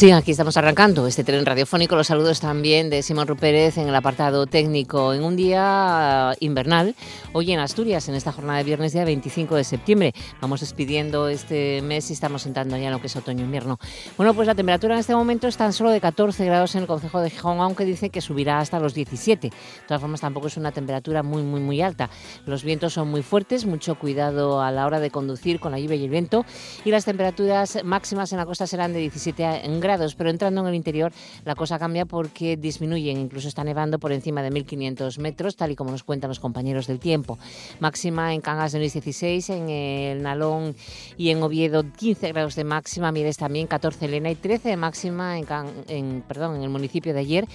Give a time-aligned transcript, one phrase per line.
[0.00, 1.94] Sí, aquí estamos arrancando este tren radiofónico.
[1.94, 5.12] Los saludos también de Simón Rupérez en el apartado técnico.
[5.12, 6.94] En un día invernal,
[7.34, 10.14] hoy en Asturias, en esta jornada de viernes, día 25 de septiembre.
[10.40, 13.78] Vamos despidiendo este mes y estamos entrando ya en lo que es otoño-invierno.
[14.16, 16.86] Bueno, pues la temperatura en este momento es tan solo de 14 grados en el
[16.86, 19.48] Concejo de Gijón, aunque dice que subirá hasta los 17.
[19.48, 19.54] De
[19.86, 22.08] todas formas, tampoco es una temperatura muy, muy, muy alta.
[22.46, 25.96] Los vientos son muy fuertes, mucho cuidado a la hora de conducir con la lluvia
[25.96, 26.46] y el viento.
[26.86, 29.44] Y las temperaturas máximas en la costa serán de 17
[29.78, 31.12] grados pero entrando en el interior
[31.44, 35.76] la cosa cambia porque disminuyen, incluso está nevando por encima de 1.500 metros, tal y
[35.76, 37.38] como nos cuentan los compañeros del tiempo.
[37.80, 40.74] Máxima en Cangas de Luis 16, en el Nalón
[41.16, 44.76] y en Oviedo 15 grados de máxima, Mieres también 14 en Lena y 13 de
[44.76, 47.46] máxima en, perdón, en el municipio de ayer,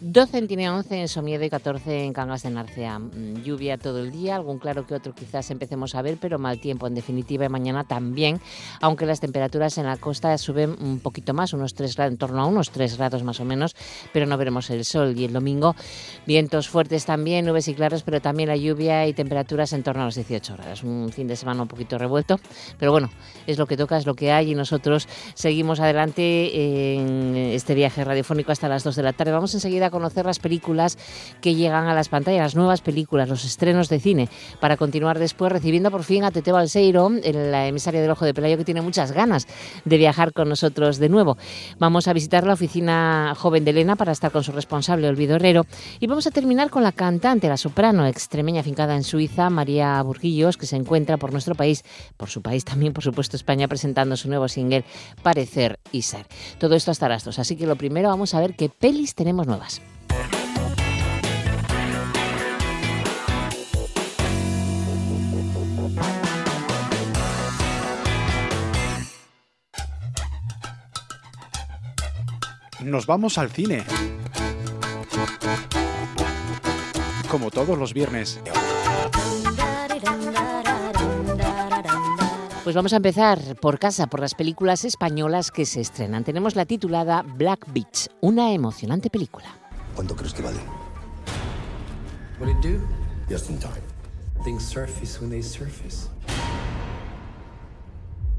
[0.00, 2.98] 12 en Tinea 11 en Somiedo y 14 en Cangas de Narcea.
[2.98, 6.60] Mm, lluvia todo el día, algún claro que otro quizás empecemos a ver, pero mal
[6.60, 8.40] tiempo en definitiva y mañana también,
[8.80, 12.70] aunque las temperaturas en la costa suben un poquito más, unos en torno a unos
[12.70, 13.74] 3 grados más o menos,
[14.12, 15.14] pero no veremos el sol.
[15.16, 15.74] Y el domingo,
[16.26, 20.04] vientos fuertes también, nubes y claros, pero también la lluvia y temperaturas en torno a
[20.06, 20.82] los 18 grados.
[20.82, 22.38] Un fin de semana un poquito revuelto,
[22.78, 23.10] pero bueno,
[23.46, 28.04] es lo que toca, es lo que hay y nosotros seguimos adelante en este viaje
[28.04, 29.32] radiofónico hasta las 2 de la tarde.
[29.32, 30.98] Vamos enseguida a conocer las películas
[31.40, 34.28] que llegan a las pantallas, las nuevas películas, los estrenos de cine,
[34.60, 38.56] para continuar después recibiendo por fin a Tete Balseiro, la emisaria del Ojo de Pelayo,
[38.56, 39.46] que tiene muchas ganas
[39.84, 41.36] de viajar con nosotros de nuevo.
[41.78, 45.66] Vamos a visitar la oficina joven de Elena para estar con su responsable, Olvido Herrero.
[46.00, 50.56] Y vamos a terminar con la cantante, la soprano extremeña fincada en Suiza, María Burguillos,
[50.56, 51.84] que se encuentra por nuestro país,
[52.16, 54.84] por su país también, por supuesto, España, presentando su nuevo single,
[55.22, 56.26] Parecer y Ser.
[56.58, 57.38] Todo esto hasta las dos.
[57.38, 59.80] Así que lo primero vamos a ver qué pelis tenemos nuevas.
[72.84, 73.84] Nos vamos al cine.
[77.30, 78.40] Como todos los viernes.
[82.64, 86.22] Pues vamos a empezar por casa, por las películas españolas que se estrenan.
[86.24, 89.46] Tenemos la titulada Black Beach, una emocionante película.
[89.94, 90.60] ¿Cuánto crees que vale?
[92.38, 92.80] What it do?
[93.28, 93.82] Just in time.
[94.44, 96.08] Things surface when they surface.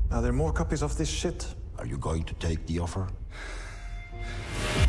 [0.09, 1.45] Are there more copies of this shit?
[1.77, 3.07] Are you going to take the offer?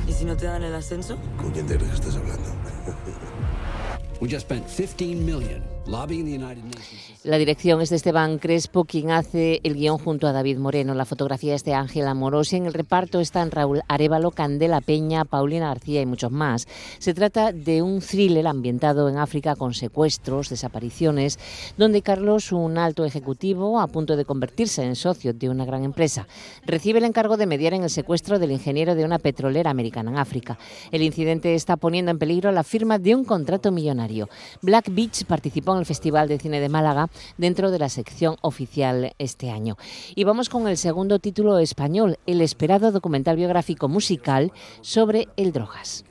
[0.07, 1.17] ¿Y si no te dan el ascenso?
[1.37, 2.45] ¿Con quién te crees que estás hablando?
[4.21, 9.99] We just spent 15 million la dirección es de Esteban Crespo, quien hace el guion
[9.99, 10.95] junto a David Moreno.
[10.95, 12.57] La fotografía es de Ángela Morosi.
[12.57, 16.67] En el reparto están Raúl Arevalo, Candela Peña, Paulina García y muchos más.
[16.99, 21.39] Se trata de un thriller ambientado en África con secuestros, desapariciones,
[21.77, 26.27] donde Carlos, un alto ejecutivo a punto de convertirse en socio de una gran empresa,
[26.65, 30.19] recibe el encargo de mediar en el secuestro del ingeniero de una petrolera americana en
[30.19, 30.59] África.
[30.93, 34.31] El incidente está poniendo en peligro la firma de un contrato millonario.
[34.63, 37.09] Black Beach participó el Festival de Cine de Málaga
[37.39, 39.77] dentro de la sección oficial este año.
[40.15, 46.05] Y vamos con el segundo título español, el esperado documental biográfico musical sobre el drogas.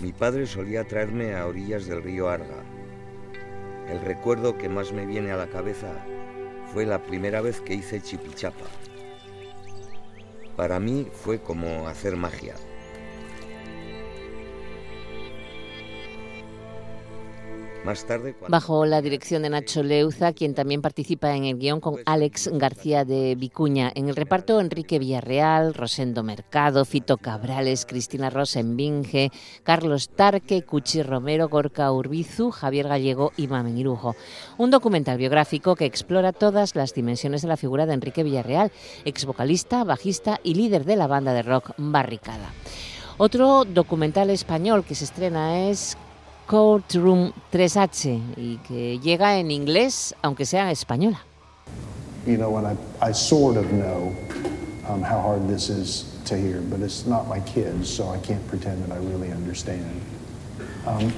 [0.00, 2.62] Mi padre solía traerme a orillas del río Arga.
[3.88, 5.92] El recuerdo que más me viene a la cabeza
[6.72, 8.66] fue la primera vez que hice chipichapa.
[10.56, 12.54] Para mí fue como hacer magia.
[18.48, 23.04] Bajo la dirección de Nacho Leuza, quien también participa en el guion con Alex García
[23.04, 23.92] de Vicuña.
[23.94, 29.30] En el reparto, Enrique Villarreal, Rosendo Mercado, Fito Cabrales, Cristina Rosenbinge,
[29.62, 34.16] Carlos Tarque, Cuchi Romero, Gorka Urbizu, Javier Gallego y Mamen Irujo.
[34.58, 38.72] Un documental biográfico que explora todas las dimensiones de la figura de Enrique Villarreal,
[39.04, 42.52] ex vocalista, bajista y líder de la banda de rock Barricada.
[43.18, 45.96] Otro documental español que se estrena es
[46.46, 51.20] Courtroom 3H y que llega en inglés, aunque sea española.
[52.26, 52.56] You know,
[53.00, 54.14] I sort of know
[54.88, 58.46] um, how hard this is to hear, but it's not my kids, so I can't
[58.48, 60.00] pretend that I really understand.
[60.86, 61.12] Um,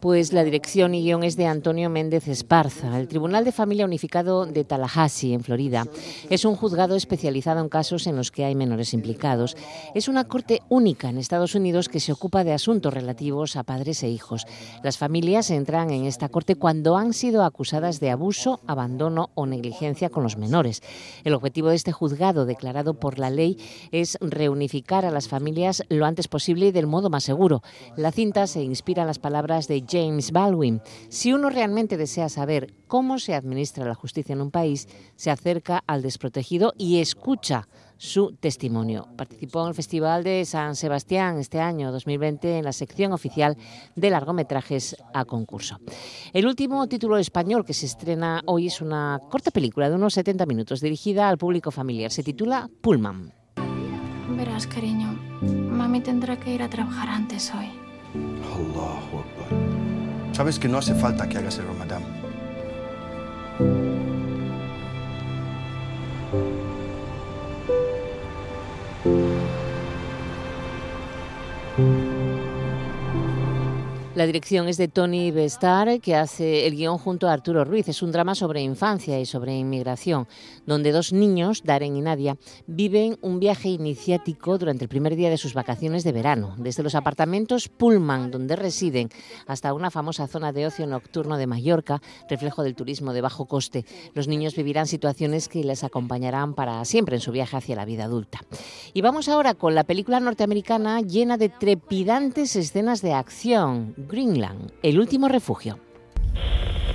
[0.00, 2.98] Pues la dirección y guion es de Antonio Méndez Esparza.
[2.98, 5.86] El Tribunal de Familia Unificado de Tallahassee, en Florida,
[6.30, 9.58] es un juzgado especializado en casos en los que hay menores implicados.
[9.94, 14.02] Es una corte única en Estados Unidos que se ocupa de asuntos relativos a padres
[14.02, 14.46] e hijos.
[14.82, 20.08] Las familias entran en esta corte cuando han sido acusadas de abuso, abandono o negligencia
[20.08, 20.82] con los menores.
[21.24, 23.58] El objetivo de este juzgado, declarado por la ley,
[23.92, 27.62] es reunificar a las familias lo antes posible y del modo más seguro.
[27.98, 30.80] La cinta se inspira en las palabras de James Baldwin.
[31.08, 35.82] Si uno realmente desea saber cómo se administra la justicia en un país, se acerca
[35.86, 39.08] al desprotegido y escucha su testimonio.
[39.16, 43.58] Participó en el Festival de San Sebastián este año 2020 en la sección oficial
[43.94, 45.78] de largometrajes a concurso.
[46.32, 50.46] El último título español que se estrena hoy es una corta película de unos 70
[50.46, 52.10] minutos dirigida al público familiar.
[52.10, 53.34] Se titula Pullman.
[54.36, 57.68] Verás, cariño, mami tendrá que ir a trabajar antes hoy.
[58.14, 59.69] Allahu Akbar.
[60.32, 62.02] Sabes que no hace falta que hagas el Ramadán.
[74.20, 77.88] La dirección es de Tony Bestar, que hace el guion junto a Arturo Ruiz.
[77.88, 80.28] Es un drama sobre infancia y sobre inmigración,
[80.66, 82.36] donde dos niños, Darren y Nadia,
[82.66, 86.94] viven un viaje iniciático durante el primer día de sus vacaciones de verano, desde los
[86.94, 89.08] apartamentos Pullman, donde residen,
[89.46, 93.86] hasta una famosa zona de ocio nocturno de Mallorca, reflejo del turismo de bajo coste.
[94.12, 98.04] Los niños vivirán situaciones que les acompañarán para siempre en su viaje hacia la vida
[98.04, 98.42] adulta.
[98.92, 103.94] Y vamos ahora con la película norteamericana llena de trepidantes escenas de acción.
[104.10, 105.78] Greenland, el último refugio.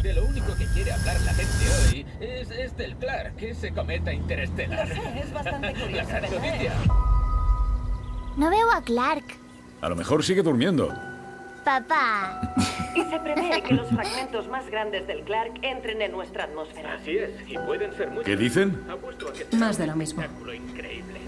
[0.04, 4.14] De lo único que quiere hablar la gente hoy es, es del Clark, ese cometa
[4.14, 4.88] interestelar.
[4.90, 6.74] Lo sé, es bastante curioso, La.
[8.38, 9.24] No veo a Clark.
[9.82, 10.94] A lo mejor sigue durmiendo.
[11.64, 12.40] Papá.
[12.96, 16.94] Y se prevé que los fragmentos más grandes del Clark entren en nuestra atmósfera.
[17.02, 18.26] Así es, y pueden ser muchos.
[18.26, 18.80] ¿Qué dicen?
[18.90, 20.22] Apuesto a que Más de lo mismo.
[20.22, 21.22] espectáculo increíble.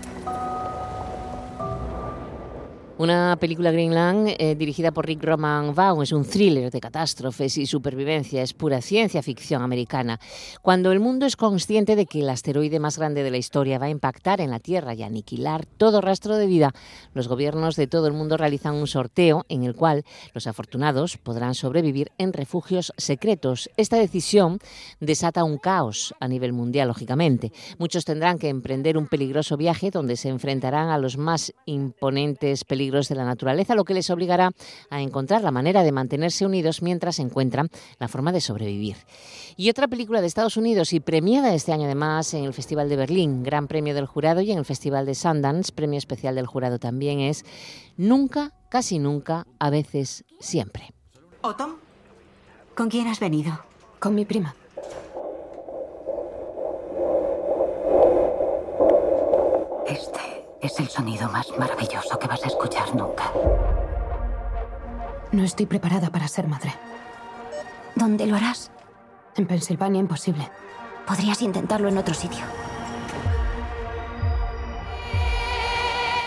[2.99, 7.67] Una película Greenland eh, dirigida por Rick Roman Vaughan es un thriller de catástrofes y
[7.67, 10.19] supervivencia, es pura ciencia ficción americana.
[10.63, 13.85] Cuando el mundo es consciente de que el asteroide más grande de la historia va
[13.85, 16.73] a impactar en la Tierra y aniquilar todo rastro de vida,
[17.13, 20.03] los gobiernos de todo el mundo realizan un sorteo en el cual
[20.33, 23.69] los afortunados podrán sobrevivir en refugios secretos.
[23.77, 24.57] Esta decisión
[24.99, 27.51] desata un caos a nivel mundial, lógicamente.
[27.77, 32.86] Muchos tendrán que emprender un peligroso viaje donde se enfrentarán a los más imponentes peligros
[32.91, 34.51] de la naturaleza, lo que les obligará
[34.89, 37.69] a encontrar la manera de mantenerse unidos mientras encuentran
[37.99, 38.95] la forma de sobrevivir.
[39.57, 42.95] Y otra película de Estados Unidos y premiada este año además en el Festival de
[42.95, 46.79] Berlín, Gran Premio del Jurado y en el Festival de Sundance, Premio Especial del Jurado
[46.79, 47.43] también es
[47.97, 50.93] Nunca, casi nunca, a veces, siempre.
[51.41, 51.75] ¿Otom?
[52.75, 53.59] ¿Con quién has venido?
[53.99, 54.55] Con mi prima.
[59.87, 63.31] Este es el sonido más maravilloso que vas a escuchar nunca.
[65.31, 66.73] No estoy preparada para ser madre.
[67.95, 68.71] ¿Dónde lo harás?
[69.35, 70.49] En Pensilvania imposible.
[71.05, 72.43] Podrías intentarlo en otro sitio.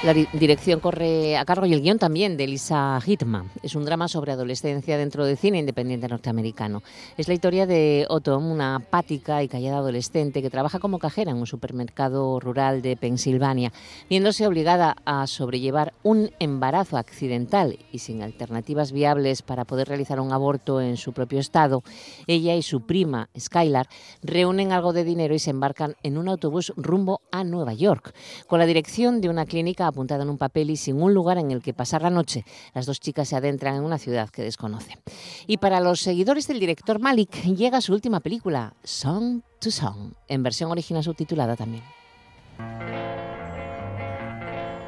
[0.03, 3.51] La di- dirección corre a cargo y el guion también de Lisa Hitman.
[3.63, 6.83] Es un drama sobre adolescencia dentro del cine independiente norteamericano.
[7.19, 11.37] Es la historia de Autumn, una apática y callada adolescente que trabaja como cajera en
[11.37, 13.75] un supermercado rural de Pensilvania,
[14.09, 20.33] viéndose obligada a sobrellevar un embarazo accidental y sin alternativas viables para poder realizar un
[20.33, 21.83] aborto en su propio estado.
[22.27, 23.87] Ella y su prima, Skylar,
[24.23, 28.15] reúnen algo de dinero y se embarcan en un autobús rumbo a Nueva York,
[28.47, 31.51] con la dirección de una clínica apuntada en un papel y sin un lugar en
[31.51, 32.45] el que pasar la noche.
[32.75, 34.99] Las dos chicas se adentran en una ciudad que desconocen.
[35.47, 40.43] Y para los seguidores del director Malik llega su última película, Song to Song, en
[40.43, 41.85] versión original subtitulada también.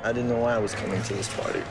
[0.05, 1.63] I didn't know why I was coming to this party.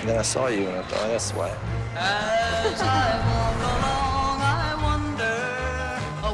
[0.00, 1.50] And then I saw you and I thought, that's why.
[1.96, 5.38] As I walk along, I wonder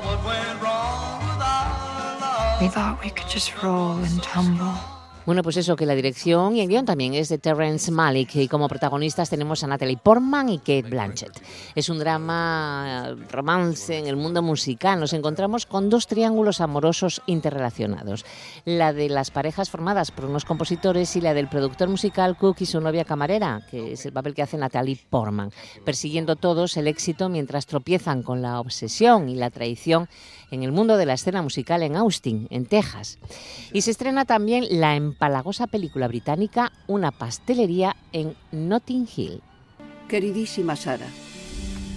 [0.03, 2.61] what went wrong with our love.
[2.61, 4.75] We thought we could just roll and tumble.
[5.25, 8.49] Bueno, pues eso, que la dirección y el guion también es de Terrence Malick y
[8.49, 11.41] como protagonistas tenemos a Natalie Portman y Kate Blanchett.
[11.77, 14.99] Es un drama romance en el mundo musical.
[14.99, 18.27] Nos encontramos con dos triángulos amorosos interrelacionados.
[18.65, 22.67] La de las parejas formadas por unos compositores y la del productor musical Cook y
[22.67, 25.53] su novia camarera, que es el papel que hace Natalie Portman,
[25.85, 30.09] persiguiendo todos el éxito mientras tropiezan con la obsesión y la traición
[30.53, 33.19] en el mundo de la escena musical en Austin, en Texas.
[33.73, 39.43] Y se estrena también la empalagosa película británica Una pastelería en Notting Hill.
[40.09, 41.07] Queridísima Sara,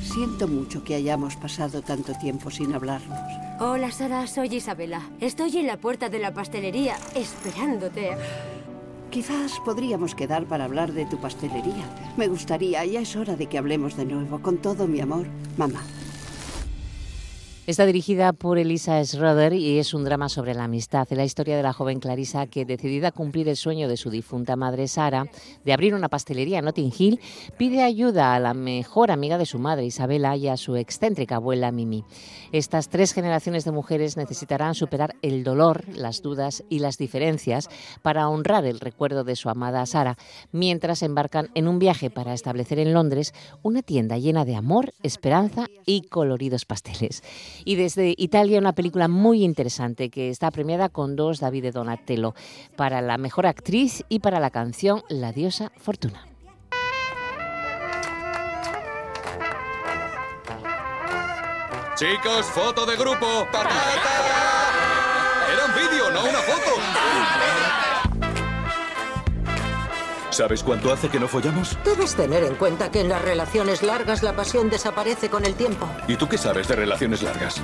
[0.01, 3.19] Siento mucho que hayamos pasado tanto tiempo sin hablarnos.
[3.59, 5.01] Hola, Sara, soy Isabela.
[5.19, 8.11] Estoy en la puerta de la pastelería esperándote.
[9.09, 11.83] Quizás podríamos quedar para hablar de tu pastelería.
[12.15, 14.41] Me gustaría, ya es hora de que hablemos de nuevo.
[14.41, 15.25] Con todo mi amor,
[15.57, 15.81] mamá.
[17.67, 21.07] Está dirigida por Elisa Schroeder y es un drama sobre la amistad.
[21.09, 24.55] La historia de la joven Clarisa que, decidida a cumplir el sueño de su difunta
[24.55, 25.25] madre Sara
[25.63, 27.19] de abrir una pastelería en Notting Hill,
[27.57, 31.71] pide ayuda a la mejor amiga de su madre, Isabela, y a su excéntrica abuela
[31.71, 32.03] Mimi.
[32.51, 37.69] Estas tres generaciones de mujeres necesitarán superar el dolor, las dudas y las diferencias
[38.03, 40.19] para honrar el recuerdo de su amada Sara,
[40.51, 45.65] mientras embarcan en un viaje para establecer en Londres una tienda llena de amor, esperanza
[45.87, 47.23] y coloridos pasteles.
[47.63, 52.33] Y desde Italia una película muy interesante que está premiada con dos Davide Donatello
[52.75, 56.25] para la mejor actriz y para la canción La diosa Fortuna.
[61.95, 63.25] Chicos, foto de grupo.
[65.53, 66.74] Era un vídeo, no una foto.
[70.35, 71.77] ¿Sabes cuánto hace que no follamos?
[71.85, 75.87] Debes tener en cuenta que en las relaciones largas la pasión desaparece con el tiempo.
[76.09, 77.61] ¿Y tú qué sabes de relaciones largas?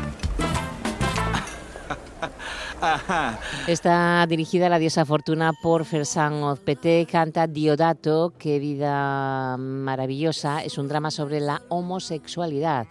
[3.68, 10.78] Está dirigida a la diosa Fortuna por Fersan Ozpete, canta Diodato, qué vida maravillosa, es
[10.78, 12.88] un drama sobre la homosexualidad.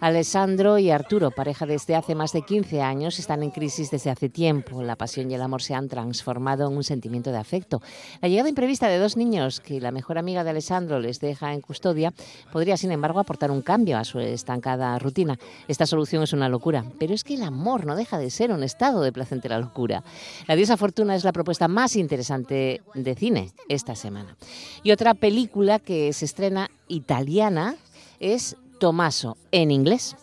[0.00, 4.30] Alessandro y Arturo, pareja desde hace más de 15 años, están en crisis desde hace
[4.30, 4.82] tiempo.
[4.82, 7.82] La pasión y el amor se han transformado en un sentimiento de afecto.
[8.22, 11.60] La llegada imprevista de dos niños que la mejor amiga de Alessandro les deja en
[11.60, 12.14] custodia
[12.50, 15.38] podría, sin embargo, aportar un cambio a su estancada rutina.
[15.68, 18.62] Esta solución es una locura, pero es que el amor no deja de ser un
[18.62, 20.02] estado de placentera locura.
[20.46, 24.34] La diosa Fortuna es la propuesta más interesante de cine esta semana.
[24.82, 27.76] Y otra película que se estrena italiana
[28.18, 30.16] es Tomaso en inglés.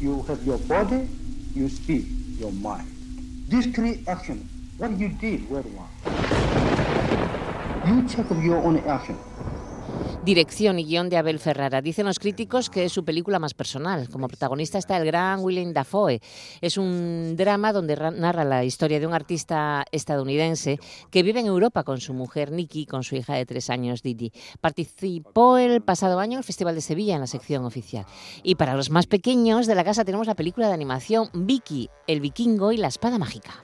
[0.00, 1.08] You have your body,
[1.54, 2.06] you speak,
[2.38, 2.86] your mind.
[3.48, 4.48] Discrete action.
[4.78, 5.88] What you did, where one.
[7.84, 9.18] You check your own action.
[10.28, 11.80] Dirección y guion de Abel Ferrara.
[11.80, 14.10] Dicen los críticos que es su película más personal.
[14.10, 16.20] Como protagonista está el gran Willem Dafoe.
[16.60, 20.78] Es un drama donde narra la historia de un artista estadounidense
[21.10, 24.02] que vive en Europa con su mujer Nikki y con su hija de tres años
[24.02, 24.30] Didi.
[24.60, 28.04] Participó el pasado año en el Festival de Sevilla en la sección oficial.
[28.42, 32.20] Y para los más pequeños de la casa tenemos la película de animación Vicky, el
[32.20, 33.62] vikingo y la espada mágica.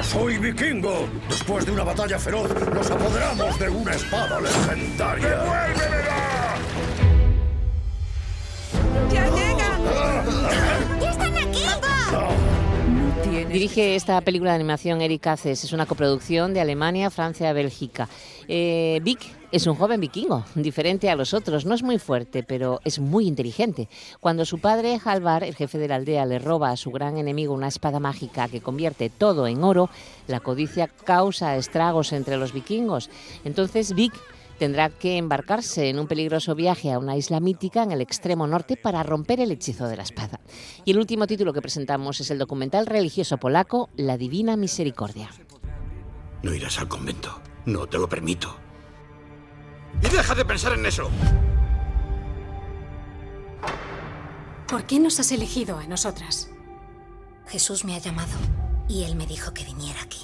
[0.00, 1.06] ¡Ah, soy vikingo!
[1.28, 5.28] Después de una batalla feroz, nos apoderamos de una espada legendaria.
[5.28, 6.54] ¡Devuélvemela!
[9.12, 11.00] ¡Ya llegan!
[11.02, 11.64] ¡Ya están aquí!
[13.48, 15.64] Dirige esta película de animación Eric Haces.
[15.64, 18.08] Es una coproducción de Alemania, Francia, Bélgica.
[18.48, 19.20] Eh, Vic
[19.50, 21.64] es un joven vikingo, diferente a los otros.
[21.64, 23.88] No es muy fuerte, pero es muy inteligente.
[24.20, 27.54] Cuando su padre, Halvar, el jefe de la aldea, le roba a su gran enemigo
[27.54, 29.90] una espada mágica que convierte todo en oro,
[30.26, 33.10] la codicia causa estragos entre los vikingos.
[33.44, 34.12] Entonces Vic
[34.60, 38.76] tendrá que embarcarse en un peligroso viaje a una isla mítica en el extremo norte
[38.76, 40.38] para romper el hechizo de la espada.
[40.84, 45.30] Y el último título que presentamos es el documental religioso polaco La Divina Misericordia.
[46.42, 47.40] No irás al convento.
[47.64, 48.54] No te lo permito.
[50.02, 51.08] ¡Y deja de pensar en eso!
[54.68, 56.50] ¿Por qué nos has elegido a nosotras?
[57.46, 58.36] Jesús me ha llamado
[58.88, 60.20] y él me dijo que viniera aquí.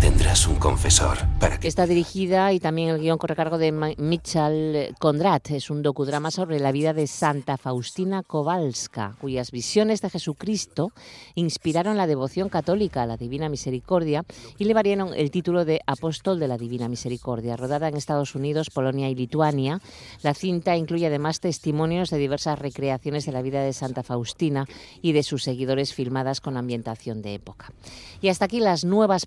[0.00, 1.68] Tendrás un confesor para que...
[1.68, 5.50] Está dirigida y también el guion corre cargo de Michal Kondrat.
[5.50, 10.92] Es un docudrama sobre la vida de Santa Faustina Kowalska, cuyas visiones de Jesucristo
[11.34, 14.24] inspiraron la devoción católica a la Divina Misericordia
[14.58, 17.56] y le variaron el título de Apóstol de la Divina Misericordia.
[17.56, 19.80] Rodada en Estados Unidos, Polonia y Lituania,
[20.22, 24.66] la cinta incluye además testimonios de diversas recreaciones de la vida de Santa Faustina
[25.00, 27.72] y de sus seguidores filmadas con ambientación de época.
[28.20, 29.26] Y hasta aquí las nuevas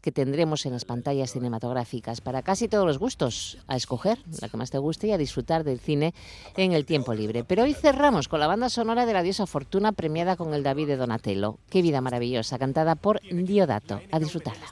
[0.00, 4.56] que tendremos en las pantallas cinematográficas para casi todos los gustos, a escoger la que
[4.56, 6.14] más te guste y a disfrutar del cine
[6.56, 7.44] en el tiempo libre.
[7.44, 10.88] Pero hoy cerramos con la banda sonora de la diosa Fortuna premiada con el David
[10.88, 11.58] de Donatello.
[11.70, 14.00] Qué vida maravillosa, cantada por Diodato.
[14.10, 14.66] A disfrutarla.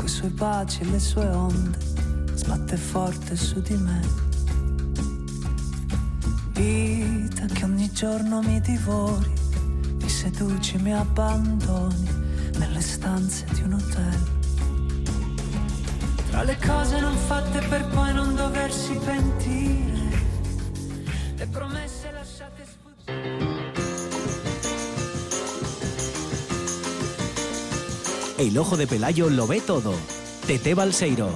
[0.00, 1.76] coi suoi baci e le sue onde,
[2.32, 4.00] sbatte forte su di me.
[6.52, 9.30] Vita che ogni giorno mi divori,
[10.00, 12.08] mi seduci, mi abbandoni
[12.56, 14.18] nelle stanze di un hotel.
[16.30, 20.08] Tra le cose non fatte per poi non doversi pentire,
[21.36, 23.39] le promesse lasciate sfuggire.
[28.40, 29.92] El ojo de Pelayo lo ve todo.
[30.46, 31.28] Tete Balseiro.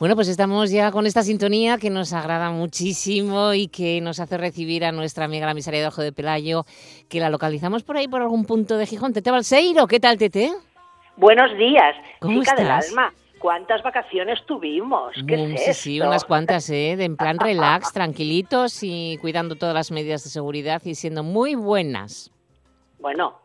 [0.00, 4.36] Bueno, pues estamos ya con esta sintonía que nos agrada muchísimo y que nos hace
[4.36, 6.64] recibir a nuestra amiga la emisaria de Ojo de Pelayo,
[7.08, 9.12] que la localizamos por ahí, por algún punto de Gijón.
[9.12, 10.52] Tete Balseiro, ¿qué tal, Tete?
[11.16, 12.88] Buenos días, ¿Cómo chica del estás?
[12.88, 13.12] alma.
[13.38, 15.14] ¿Cuántas vacaciones tuvimos?
[15.28, 16.96] ¿Qué Mm, es sí, sí, unas cuantas, ¿eh?
[16.96, 21.54] De en plan relax, tranquilitos y cuidando todas las medidas de seguridad y siendo muy
[21.54, 22.30] buenas.
[22.98, 23.40] Bueno,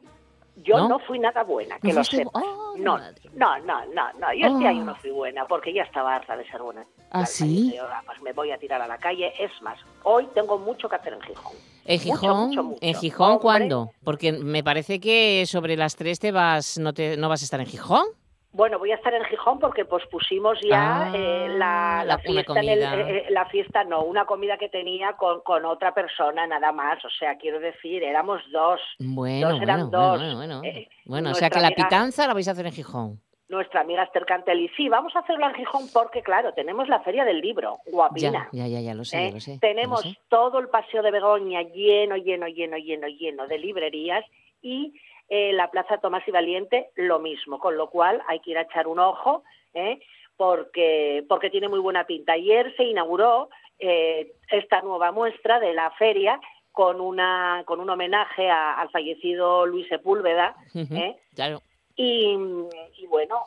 [0.63, 0.89] yo ¿No?
[0.89, 2.33] no, fui nada buena, que ¿No lo sepas.
[2.43, 4.67] bu- no, no, no, no, no, yo este Oh.
[4.67, 6.85] año no fui buena porque ya estaba harta de ser buena.
[7.11, 7.71] ¿Ah, sí?
[7.73, 9.33] Y ahora, pues me voy a tirar a la calle.
[9.39, 11.53] Es más, hoy tengo mucho que hacer en Gijón.
[11.85, 12.47] ¿En Gijón?
[12.49, 12.77] mucho, mucho.
[12.81, 13.91] ¿En Gijón Hombre, cuándo?
[14.03, 17.59] Porque me parece que sobre las tres te vas, no, te, no vas a estar
[17.59, 18.05] en Gijón.
[18.51, 22.59] Bueno, voy a estar en Gijón porque pospusimos ya Ah, eh, la, la la- fiesta,
[22.59, 22.95] en el- comida.
[23.09, 27.03] eh, eh, la fiesta no, una comida que tenía con, con otra persona nada más.
[27.05, 28.81] O sea, quiero decir, éramos dos.
[28.97, 30.19] Bueno, dos eran bueno, dos.
[30.19, 30.61] bueno, bueno.
[30.63, 33.21] Eh, Bueno, o sea que la amiga- pitanza la vais a hacer en Gijón.
[33.49, 34.59] Nuestra amiga Esther Cantel.
[34.61, 38.47] Y sí, vamos a hacerlo en Gijón porque, claro, tenemos la Feria del Libro, guapina.
[38.51, 39.27] Ya, ya, ya, ya lo sé, ¿eh?
[39.29, 39.51] ya lo sé.
[39.51, 40.17] ya lo Tenemos sé.
[40.27, 44.23] todo el Paseo de Begoña lleno, lleno, lleno, lleno, lleno de librerías
[44.61, 44.93] y
[45.29, 48.63] eh, la Plaza Tomás y Valiente lo mismo, con lo cual hay que ir a
[48.63, 49.43] echar un ojo
[49.73, 49.99] ¿eh?
[50.37, 52.33] porque, porque tiene muy buena pinta.
[52.33, 56.39] Ayer se inauguró eh, esta nueva muestra de la feria
[56.71, 60.55] con, una, con un homenaje a- al fallecido Luis Sepúlveda.
[60.75, 61.15] ¿eh?
[61.35, 61.61] Claro.
[61.95, 62.35] y,
[62.97, 63.41] y bueno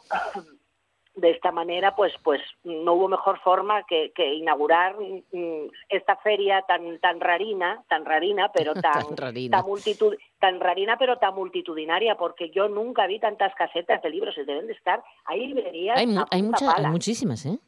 [1.15, 6.63] de esta manera pues pues no hubo mejor forma que, que inaugurar mm, esta feria
[6.63, 9.59] tan tan rarina tan rarina pero tan Tan rarina.
[9.59, 14.37] tan multitud tan rarina pero tan multitudinaria porque yo nunca vi tantas casetas de libros
[14.39, 16.43] y deben de estar hay librerías Hay, mu- hay,
[16.77, 17.59] hay muchísimas, ¿eh?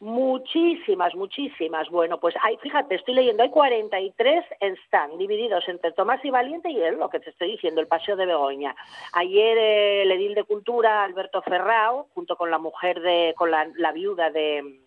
[0.00, 1.88] Muchísimas, muchísimas.
[1.90, 6.70] Bueno, pues hay, fíjate, estoy leyendo, hay 43 en stand, divididos entre Tomás y Valiente
[6.70, 8.76] y es lo que te estoy diciendo, el Paseo de Begoña.
[9.12, 13.68] Ayer eh, el edil de Cultura, Alberto Ferrao, junto con la mujer de, con la,
[13.74, 14.82] la viuda de,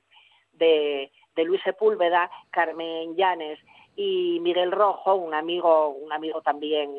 [0.53, 3.59] de, de Luis Sepúlveda, Carmen Llanes
[3.97, 6.89] y Miguel Rojo, un amigo, un amigo también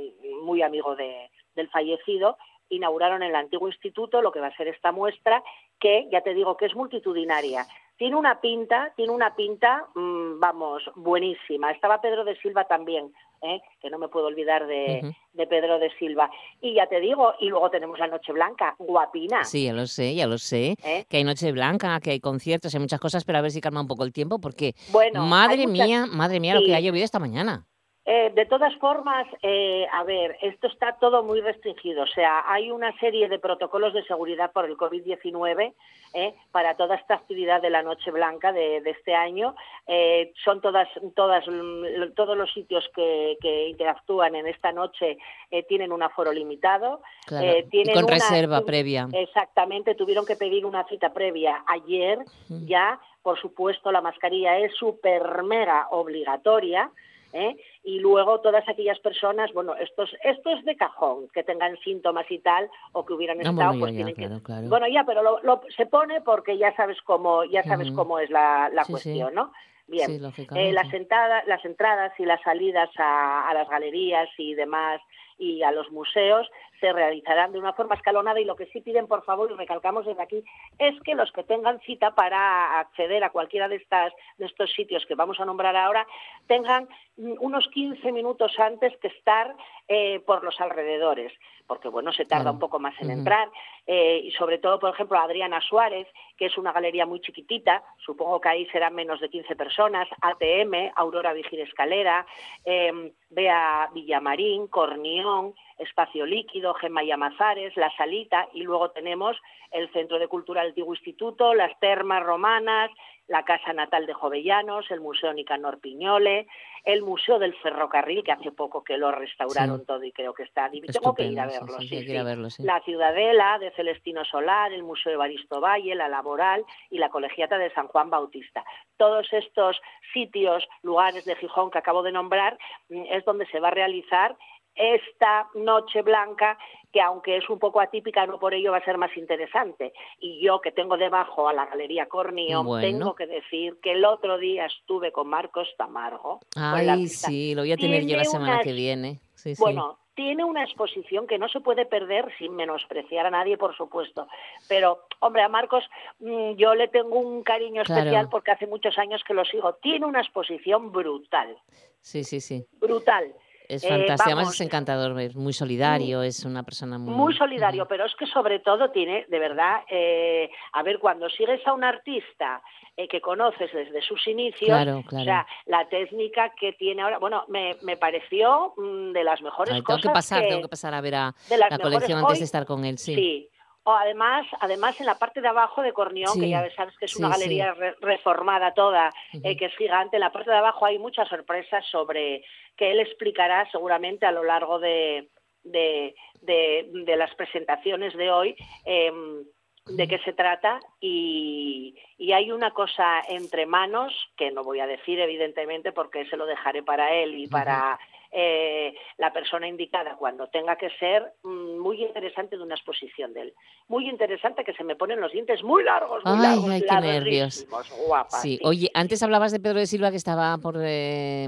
[0.43, 2.37] muy amigo de, del fallecido,
[2.75, 5.43] inauguraron en el antiguo instituto lo que va a ser esta muestra,
[5.79, 7.67] que ya te digo que es multitudinaria.
[7.97, 11.71] Tiene una pinta, tiene una pinta, mm, vamos, buenísima.
[11.71, 13.61] Estaba Pedro de Silva también, ¿eh?
[13.81, 15.15] que no me puedo olvidar de,
[15.49, 16.29] Pedro de Silva.
[16.61, 19.45] Y ya te digo, y luego tenemos la Noche Blanca, guapina.
[19.45, 20.75] Sí, ya lo sé, ya lo sé.
[20.85, 21.05] ¿Eh?
[21.09, 23.83] Que hay Noche Blanca, que hay conciertos, hay muchas cosas, pero a ver si calma
[23.83, 26.67] un poco el tiempo, porque Bueno, madre muchas- mía, madre mía, lo Sí.
[26.67, 27.67] que ha llovido esta mañana.
[28.05, 32.03] Eh, de todas formas, eh, a ver, esto está todo muy restringido.
[32.03, 35.73] O sea, hay una serie de protocolos de seguridad por el COVID-19
[36.15, 39.55] eh, para toda esta actividad de la Noche Blanca de, de este año.
[39.87, 45.17] Eh, son todas, todas, mm, todos los sitios que, que interactúan en esta noche
[45.53, 47.03] eh, tienen un aforo limitado.
[47.27, 49.07] Claro, eh, y con una- reserva previa.
[49.13, 52.19] Exactamente, tuvieron que pedir una cita previa ayer.
[52.49, 56.91] Ya, por supuesto, la mascarilla es súper mega obligatoria.
[57.33, 57.57] ¿Eh?
[57.85, 62.31] Y luego todas aquellas personas, bueno, esto es, esto es de cajón, que tengan síntomas
[62.31, 64.41] y tal, o que hubieran Ah, estado, bueno, pues ya, que...
[64.43, 64.69] claro.
[64.69, 68.31] Bueno, ya, pero lo, lo- se pone porque ya sabes cómo, ya sabes cómo es
[68.31, 68.93] la, la Sí, sí.
[68.93, 69.53] cuestión, ¿no?
[69.93, 74.55] Bien, Sí, Eh, las, entradas, las entradas y las salidas a, a las galerías y
[74.55, 75.03] demás
[75.39, 76.49] y a los museos
[76.81, 80.07] se realizarán de una forma escalonada y lo que sí piden, por favor, y recalcamos
[80.07, 80.45] desde aquí,
[80.79, 85.05] es que los que tengan cita para acceder a cualquiera de, estas, de estos sitios
[85.07, 86.07] que vamos a nombrar ahora
[86.47, 89.55] tengan mm, unos 15 minutos antes que estar
[89.89, 91.33] eh, por los alrededores,
[91.73, 93.49] porque bueno, se tarda un poco más en entrar.
[93.87, 96.07] Eh, y sobre todo, por ejemplo, Adriana Suárez,
[96.37, 100.93] que es una galería muy chiquitita, supongo que ahí serán menos de 15 personas, ATM,
[100.97, 102.27] Aurora Vigil Escalera,
[102.67, 102.93] eh,
[103.31, 109.35] Bea Villamarín, Cornión, Espacio Líquido, Gemma Llamazares, La Salita y luego tenemos
[109.71, 112.91] el Centro de Cultura del Antiguo Instituto, las Termas Romanas,
[113.33, 116.47] la Casa Natal de Jovellanos, el Museo Nicanor Piñole,
[116.85, 119.87] el Museo del Ferrocarril, que hace poco que lo restauraron Sí.
[119.87, 120.71] todo y creo que está...
[120.71, 122.63] Tengo que ir a Estupendo, sí, verlo, sí, sí, a verlo, sí.
[122.63, 127.57] La Ciudadela de Celestino Solar, el Museo de Baristo Valle, la Laboral y la Colegiata
[127.57, 128.65] de San Juan Bautista.
[128.99, 129.81] Todos estos
[130.13, 132.59] sitios, lugares de Gijón que acabo de nombrar,
[132.91, 134.37] mm, es donde se va a realizar
[134.75, 136.59] esta Noche Blanca,
[136.93, 139.93] que aunque es un poco atípica, no por ello va a ser más interesante.
[140.21, 142.87] Y yo, que tengo debajo a la Galería Cornión, Bueno.
[142.87, 146.41] tengo que decir que el otro día estuve con Marcos Tamargo.
[146.57, 149.21] Ay, sí, lo voy a tener yo la semana que viene.
[149.35, 149.63] Sí, sí.
[149.63, 154.29] Bueno, tiene una exposición que no se puede perder sin menospreciar a nadie, por supuesto.
[154.69, 155.85] Pero, hombre, a Marcos
[156.21, 158.01] mm, yo le tengo un cariño Claro.
[158.03, 159.73] especial porque hace muchos años que lo sigo.
[159.77, 161.57] Tiene una exposición brutal,
[162.03, 162.67] Sí, sí, sí.
[162.79, 163.33] brutal.
[163.73, 167.15] Es Eh, fantástico, además es encantador, es muy solidario, es una persona muy...
[167.15, 171.67] muy solidario, pero es que sobre todo tiene, de verdad, eh, a ver, cuando sigues
[171.67, 172.61] a un artista
[172.99, 175.23] eh, que conoces desde sus inicios, Claro, claro.
[175.23, 179.73] o sea, la técnica que tiene ahora, bueno, me, me pareció mm, de las mejores
[179.73, 182.19] Ay, tengo cosas que pasar, que- tengo que pasar a ver a la mejores colección
[182.19, 183.15] antes de estar con él, sí.
[183.15, 183.49] Sí.
[183.85, 187.07] O además, además en la parte de abajo de Cornión, Sí, que ya sabes que
[187.07, 190.57] es una sí, galería re- reformada toda, eh, que es gigante, en la parte de
[190.57, 192.45] abajo hay muchas sorpresas sobre
[192.77, 195.29] que él explicará seguramente a lo largo de,
[195.65, 198.57] de, de- de las presentaciones de hoy.
[198.85, 199.45] em,
[199.85, 200.79] de qué se trata.
[201.01, 206.37] Y, y hay una cosa entre manos que no voy a decir evidentemente porque se
[206.37, 207.99] lo dejaré para él y para
[208.33, 213.43] eh, la persona indicada cuando tenga que ser mm, muy interesante de una exposición de
[213.43, 213.55] él.
[213.89, 217.01] Muy interesante que se me ponen los dientes muy largos, muy Ay, largos, ay, qué
[217.01, 217.67] nervios.
[218.07, 218.61] guapa, Sí, sí.
[218.65, 221.47] oye, antes hablabas de Pedro de Silva que estaba por eh,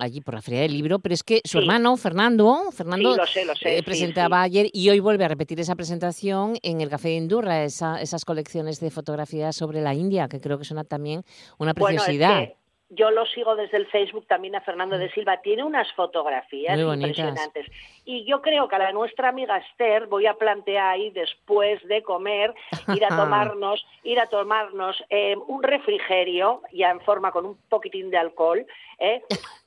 [0.00, 1.64] allí por la Feria del Libro, pero es que su Sí.
[1.64, 5.28] hermano Fernando, Fernando Sí, lo sé, lo sé, eh, presentaba ayer y hoy vuelve a
[5.28, 9.94] repetir esa presentación en el Café de Indurra, esa- esas colecciones de fotografías sobre la
[9.94, 11.22] India, que creo que son también
[11.58, 12.40] una Bueno, es preciosidad.
[12.48, 12.56] que
[12.88, 15.38] yo lo sigo desde el Facebook también a Fernando de Silva.
[15.42, 17.66] Tiene unas fotografías impresionantes.
[18.04, 22.02] Y yo creo que a la nuestra amiga Esther voy a plantear ahí después de
[22.02, 22.54] comer
[22.94, 28.10] ir a tomarnos, ir a tomarnos eh, un refrigerio ya en forma con un poquitín
[28.10, 28.64] de alcohol,
[28.98, 29.22] ¿eh?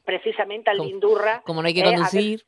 [0.05, 1.41] precisamente al Como- Lindurra.
[1.45, 2.45] Como no hay que eh, a ver- conducir,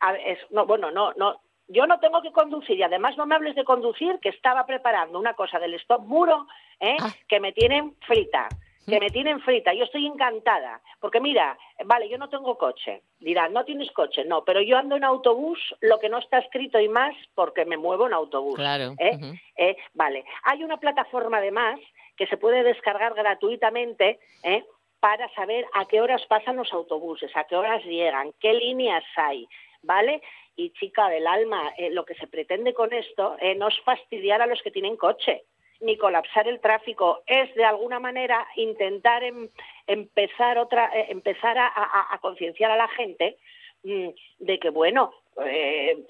[0.00, 1.40] a ver, es- no, bueno, no, no.
[1.68, 5.18] Yo no tengo que conducir y además no me hables de conducir, que estaba preparando
[5.18, 6.46] una cosa del stop muro
[6.78, 6.96] ¿eh?
[7.00, 7.12] Ah.
[7.26, 8.48] que me tienen frita.
[8.86, 9.74] Que me tienen frita.
[9.74, 13.02] Yo estoy encantada, porque mira, vale, yo no tengo coche.
[13.18, 16.78] Dirán, no tienes coche, no, pero yo ando en autobús, lo que no está escrito
[16.78, 18.56] y más, porque me muevo en autobús.
[18.56, 18.94] claro.
[18.98, 19.18] ¿eh?
[19.56, 21.80] Eh, vale, hay una plataforma además
[22.16, 24.64] que se puede descargar gratuitamente ¿eh?
[25.00, 29.46] para saber a qué horas pasan los autobuses, a qué horas llegan, qué líneas hay,
[29.82, 30.22] ¿vale?
[30.56, 34.40] Y chica del alma, eh, lo que se pretende con esto eh, no es fastidiar
[34.40, 35.44] a los que tienen coche
[35.80, 39.48] ni colapsar el tráfico, es de alguna manera intentar em-
[39.86, 43.36] empezar otra, eh, empezar a, a- a concienciar a la gente
[43.82, 44.08] mm,
[44.38, 45.12] de que bueno,
[45.44, 46.06] eh,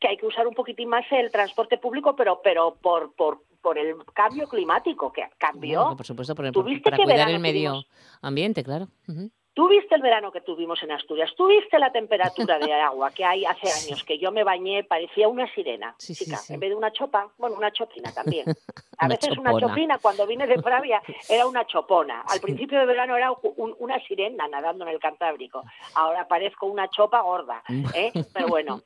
[0.00, 3.76] que hay que usar un poquitín más el transporte público, pero pero por por por
[3.76, 5.80] el cambio climático que cambió.
[5.80, 7.82] Bueno, por supuesto, por- ¿Tuviste para cuidar el medio
[8.22, 8.86] ambiente, claro.
[9.58, 11.32] ¿Tú viste el verano que tuvimos en Asturias?
[11.36, 14.04] ¿Tú viste la temperatura de agua que hay hace años?
[14.04, 16.54] Que yo me bañé, parecía una sirena, Sí, sí, chica, sí.
[16.54, 18.46] en vez de una chopa, bueno, una chopina también.
[19.00, 22.20] A Una veces una chopina, cuando vine de Pravia, era una chopona.
[22.28, 25.64] Al principio de verano era un- una sirena nadando en el Cantábrico.
[25.94, 27.62] Ahora parezco una chopa gorda,
[27.94, 28.12] ¿eh?
[28.32, 28.80] Pero bueno,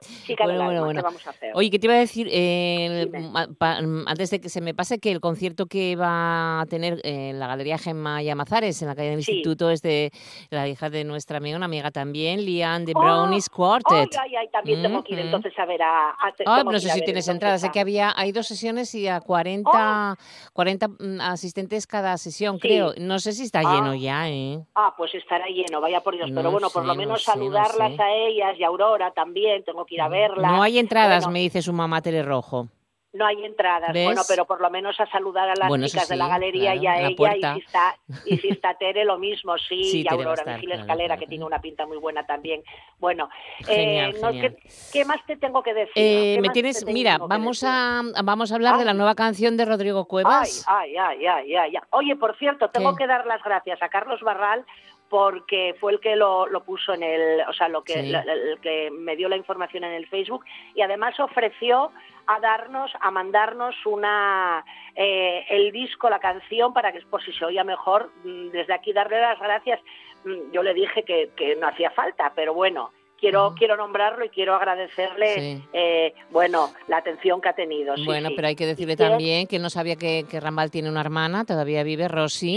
[0.00, 1.00] chica Bueno, bueno, bueno.
[1.00, 1.52] ¿qué vamos a hacer?
[1.54, 2.28] Oye, ¿qué te iba a decir?
[2.30, 7.00] Eh, mm, antes de que se me pase, que el concierto que va a tener
[7.04, 9.32] en la Galería Gemma Llamazares, en la calle del Sí.
[9.32, 10.10] Instituto, es de
[10.50, 14.08] la hija de nuestra amiga, una amiga también, Lian de Oh, Brownies Quartet.
[14.16, 15.26] Ay, ay, ay, también tengo que ir Ujú.
[15.26, 16.10] entonces a ver a...
[16.10, 17.60] a- tengo no sé si tienes entradas.
[17.60, 20.16] Sé que había, hay dos sesiones y a 40,
[20.52, 22.94] 40 mm, asistentes cada sesión, creo.
[22.98, 23.96] No sé si está lleno Ah.
[23.96, 24.58] ya, ¿eh?
[24.74, 26.30] Ah, pues estará lleno, vaya por Dios.
[26.30, 28.02] No Pero bueno, por sé, lo no menos sé, no saludarlas sé.
[28.02, 30.50] a ellas y a Aurora también, tengo que ir a verlas.
[30.50, 32.68] No hay entradas, Bueno, me dice su mamá Tere Rojo.
[33.12, 34.04] No hay entradas, ¿Ves?
[34.04, 36.86] bueno, pero por lo menos a saludar a las Bueno, chicas de la galería y
[36.86, 40.34] a ella, y si, está, y si está Tere, lo mismo, sí, Sí, y Aurora
[40.34, 42.62] estar, Vigil Escalera, claro, que tiene una pinta muy buena también.
[43.00, 43.28] Bueno,
[43.66, 44.56] Genial, eh, no, genial.
[44.56, 45.92] ¿qué, qué más te tengo que decir?
[45.96, 49.56] Eh, ¿Qué me te tienes, mira, vamos a, vamos a hablar de la nueva canción
[49.56, 50.64] de Rodrigo Cuevas.
[50.68, 51.72] Ay, ay, ay, ay, ay.
[51.90, 53.02] Oye, por cierto, tengo ¿Qué?
[53.02, 54.64] que dar las gracias a Carlos Barral
[55.10, 58.14] porque fue el que lo, lo puso en el, o sea, lo que, Sí.
[58.14, 60.44] el que me dio la información en el Facebook
[60.74, 61.90] y además ofreció
[62.28, 67.44] a darnos, a mandarnos una eh, el disco, la canción para que por si se
[67.44, 68.10] oía mejor.
[68.24, 69.80] mm, Desde aquí darle las gracias.
[70.24, 72.92] Mm, Yo le dije que, que no hacía falta, pero bueno.
[73.20, 75.62] Quiero, quiero nombrarlo y quiero agradecerle, Sí.
[75.74, 77.94] eh, bueno, la atención que ha tenido.
[77.96, 78.34] sí, bueno, sí.
[78.34, 81.82] pero hay que decirle también que no sabía que, que Rambal tiene una hermana, todavía
[81.82, 82.56] vive Rosy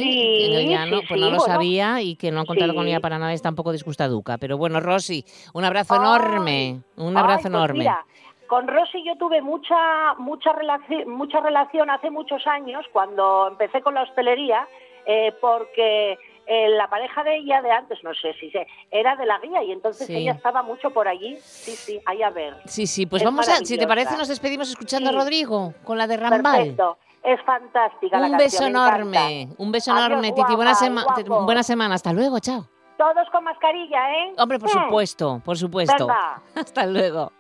[0.56, 1.54] el llano, sí, pues no lo bueno.
[1.54, 4.38] sabía y que no han contado con ella para nada, está un poco disgustaduca.
[4.38, 6.00] Pero bueno, Rosy, un abrazo Ay.
[6.00, 7.80] enorme, un Ay, abrazo pues enorme.
[7.80, 8.06] mira,
[8.48, 13.96] con Rosy yo tuve mucha mucha relación mucha relación hace muchos años cuando empecé con
[13.96, 14.68] la hostelería
[15.06, 19.26] eh, porque eh, la pareja de ella de antes no sé si se era de
[19.26, 20.16] la guía y entonces Sí.
[20.16, 23.48] ella estaba mucho por allí sí sí ahí a ver Sí, sí, pues Es vamos
[23.48, 25.16] a, si te parece, nos despedimos escuchando Sí.
[25.16, 26.42] a Rodrigo con la de Rambal.
[26.58, 30.56] perfecto es fantástica Un beso enorme, un beso Adiós, enorme, Titi.
[30.56, 31.06] Buena, sema-
[31.46, 32.68] buena semana, hasta luego, chao.
[32.98, 34.34] Todos con mascarilla, ¿eh?
[34.38, 36.08] Hombre, por supuesto, por supuesto.
[36.56, 37.32] Hasta luego.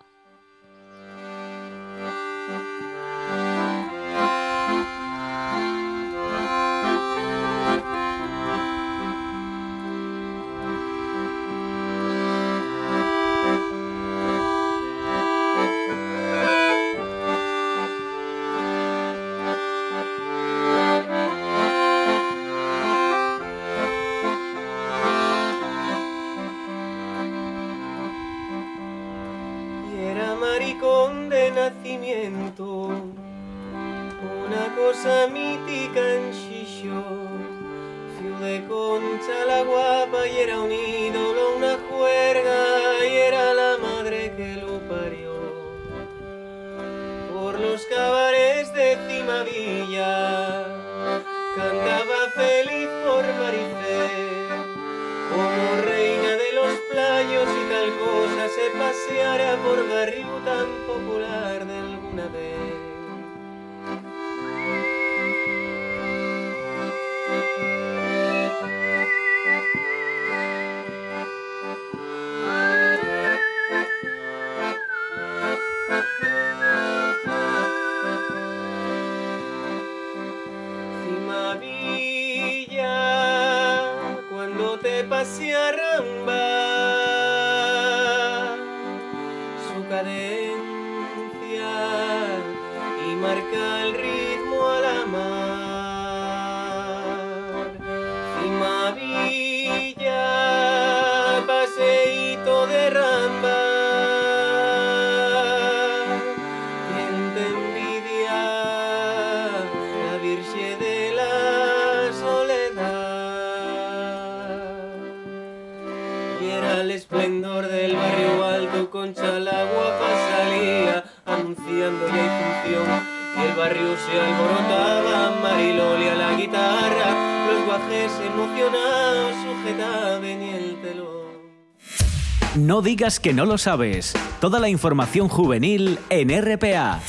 [132.55, 134.13] No digas que no lo sabes.
[134.39, 136.99] Toda la información juvenil en RPA.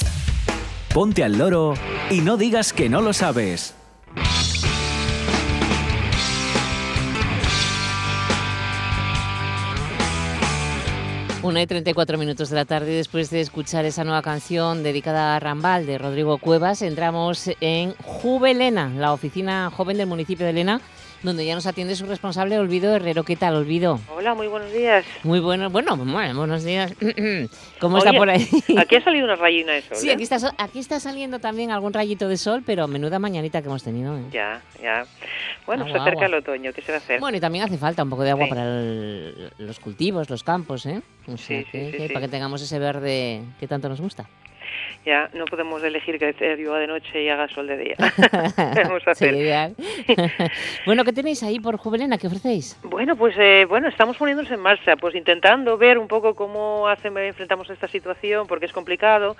[0.95, 1.75] Ponte al loro
[2.11, 3.75] y no digas que no lo sabes.
[11.43, 15.41] Una y 34 minutos de la tarde, después de escuchar esa nueva canción dedicada a
[15.41, 20.81] Rambal de Rodrigo Cuevas, entramos en Juvelena, la oficina joven del municipio de Lena,
[21.25, 23.25] donde ya nos atiende su responsable Olvido Herrero.
[23.25, 23.99] ¿Qué tal, Olvido?
[24.15, 25.05] Hola, muy buenos días.
[25.23, 26.93] Muy bueno, bueno, bueno, buenos días.
[27.81, 28.47] ¿Cómo está por ahí?
[28.77, 29.97] Aquí ha salido una rayina de sol.
[29.97, 30.13] Sí, ¿eh?
[30.13, 33.83] aquí está, aquí está saliendo también algún rayito de sol, pero menuda mañanita que hemos
[33.83, 34.17] tenido.
[34.19, 34.23] ¿eh?
[34.31, 35.07] Ya, ya.
[35.67, 36.27] Bueno, Agua, se acerca agua.
[36.27, 37.21] el otoño, ¿qué se va a hacer?
[37.21, 38.51] Bueno, y también hace falta un poco de agua Sí.
[38.51, 41.01] para el- los cultivos, los campos, ¿eh?
[41.27, 42.13] O sea, Sí, sí, que- sí, que sí.
[42.13, 44.27] para que tengamos ese verde que tanto nos gusta.
[45.05, 47.96] Ya, no podemos elegir que llueva de noche y haga sol de día.
[47.96, 49.35] ¿Qué vamos a hacer?
[50.87, 52.18] Bueno, ¿qué tenéis ahí por Juvelena?
[52.18, 52.79] ¿Qué ofrecéis?
[52.83, 57.16] Bueno, pues eh, bueno, estamos poniéndonos en marcha, pues intentando ver un poco cómo hacen,
[57.16, 59.37] enfrentamos esta situación, porque es complicado,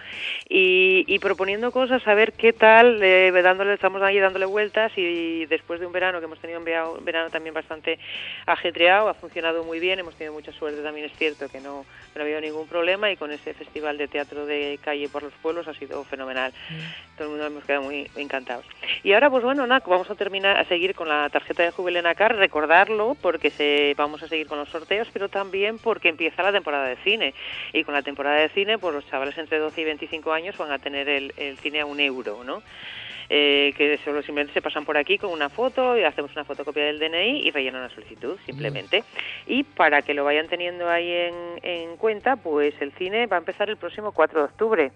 [0.49, 5.47] y, y proponiendo cosas, a ver qué tal, eh, dándole, estamos ahí dándole vueltas y
[5.47, 6.65] después de un verano que hemos tenido un
[7.05, 7.99] verano también bastante
[8.47, 11.85] ajetreado, ha funcionado muy bien, hemos tenido mucha suerte también, es cierto que no,
[12.15, 15.33] no ha habido ningún problema y con ese festival de teatro de calle por los
[15.35, 16.53] pueblos ha sido fenomenal.
[17.17, 18.67] Todo el mundo hemos quedado muy encantados.
[19.05, 22.17] Y ahora, pues bueno, nada, vamos a terminar a seguir con la tarjeta de Jubilena
[22.17, 26.51] Car, recordarlo porque se, vamos a seguir con los sorteos, pero también porque empieza la
[26.51, 27.33] temporada de cine.
[27.73, 30.73] Y con la temporada de cine, pues los chavales entre 12 y 25 años van
[30.73, 32.61] a tener el, el cine a un euro, ¿no?
[33.31, 36.85] Eh, que solo simplemente se pasan por aquí con una foto y hacemos una fotocopia
[36.85, 39.03] del DNI y rellenan la solicitud simplemente.
[39.47, 43.41] Y para que lo vayan teniendo ahí en, en cuenta, pues el cine va a
[43.41, 44.93] empezar el próximo 4 de octubre.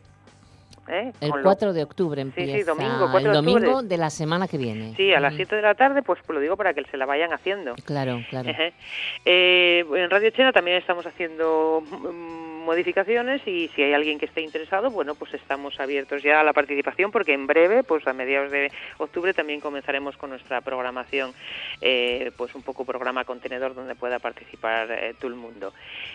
[0.90, 1.12] ¿eh?
[1.20, 2.70] El Con lo- 4 de octubre sí, empieza.
[2.72, 3.88] domingo, 4 el de domingo octubre.
[3.88, 4.94] de la semana que viene.
[4.96, 7.04] Sí, a las Mm, 7 de la tarde, pues lo digo para que se la
[7.06, 7.74] vayan haciendo.
[7.84, 8.48] Claro, claro.
[9.24, 14.42] Eh, en Radio Chena también estamos haciendo mm, modificaciones y si hay alguien que esté
[14.42, 18.50] interesado, bueno, pues estamos abiertos ya a la participación porque en breve, pues a mediados
[18.50, 21.32] de octubre también comenzaremos con nuestra programación,
[21.80, 25.72] eh, pues un poco programa contenedor donde pueda participar eh, todo el mundo.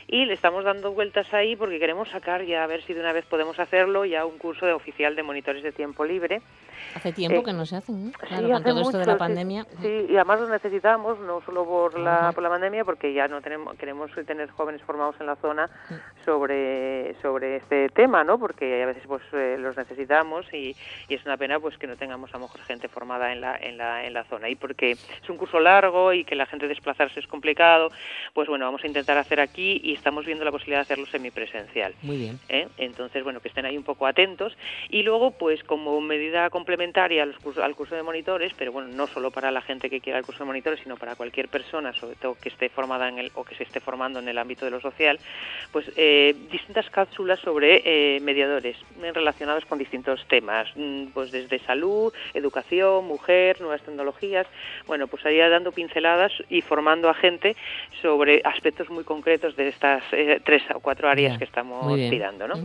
[0.08, 3.14] Y le estamos dando vueltas ahí porque queremos sacar ya a ver si de una
[3.14, 6.44] vez podemos hacerlo ya un curso de oficial de monitores de tiempo libre.
[6.96, 8.12] Hace tiempo Eh, que no se hacen, ¿eh?
[8.20, 9.20] Sí, Claro, con hace todo esto de mucho, la sí.
[9.20, 9.66] pandemia.
[9.82, 13.42] Sí, y además lo necesitamos, no solo por la, por la pandemia, porque ya no
[13.42, 15.70] tenemos, queremos tener jóvenes formados en la zona
[16.26, 18.38] sobre sobre sobre este tema, ¿no?
[18.38, 20.76] Porque a veces pues eh, los necesitamos y,
[21.08, 23.56] y es una pena pues que no tengamos a lo mejor gente formada en la
[23.56, 26.68] en la en la zona y porque es un curso largo y que la gente
[26.68, 27.92] desplazarse es complicado,
[28.34, 31.94] pues bueno, vamos a intentar hacer aquí y estamos viendo la posibilidad de hacerlo semipresencial.
[32.02, 32.40] Muy bien.
[32.50, 32.68] ¿eh?
[32.78, 34.58] Entonces, bueno, que estén ahí un poco atentos.
[34.90, 38.90] Y luego, pues como medida complementaria a los cursos- al curso de monitores, pero bueno,
[38.90, 41.94] no solo para la gente que quiera el curso de monitores, sino para cualquier persona,
[41.94, 44.66] sobre todo que esté formada en el, o que se esté formando en el ámbito
[44.66, 45.20] de lo social,
[45.72, 51.60] pues eh, distintas cápsulas sobre eh, mediadores eh, relacionados con distintos temas, mm, pues desde
[51.60, 54.48] salud, educación, mujer, nuevas tecnologías,
[54.88, 57.56] bueno, pues ahí dando pinceladas y formando a gente
[58.02, 62.48] sobre aspectos muy concretos de estas eh, tres o cuatro áreas Ya, que estamos tirando,
[62.48, 62.56] ¿no?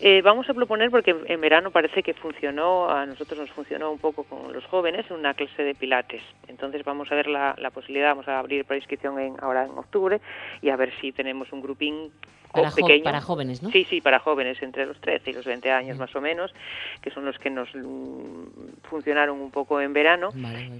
[0.00, 3.98] Eh, vamos a proponer, porque en verano parece que funcionó, a nosotros nos funcionó un
[3.98, 6.22] poco con los jóvenes, una clase de pilates.
[6.46, 10.20] Entonces vamos a ver la, la posibilidad, vamos a abrir prescripción en, ahora en octubre
[10.62, 12.12] y a ver si tenemos un grupín
[12.52, 13.04] Para, jo- pequeño.
[13.04, 13.70] para jóvenes, ¿no?
[13.70, 16.54] Sí, sí, para jóvenes entre los 13 y los 20 años más o menos,
[17.02, 20.30] que son los que nos mm, funcionaron un poco en verano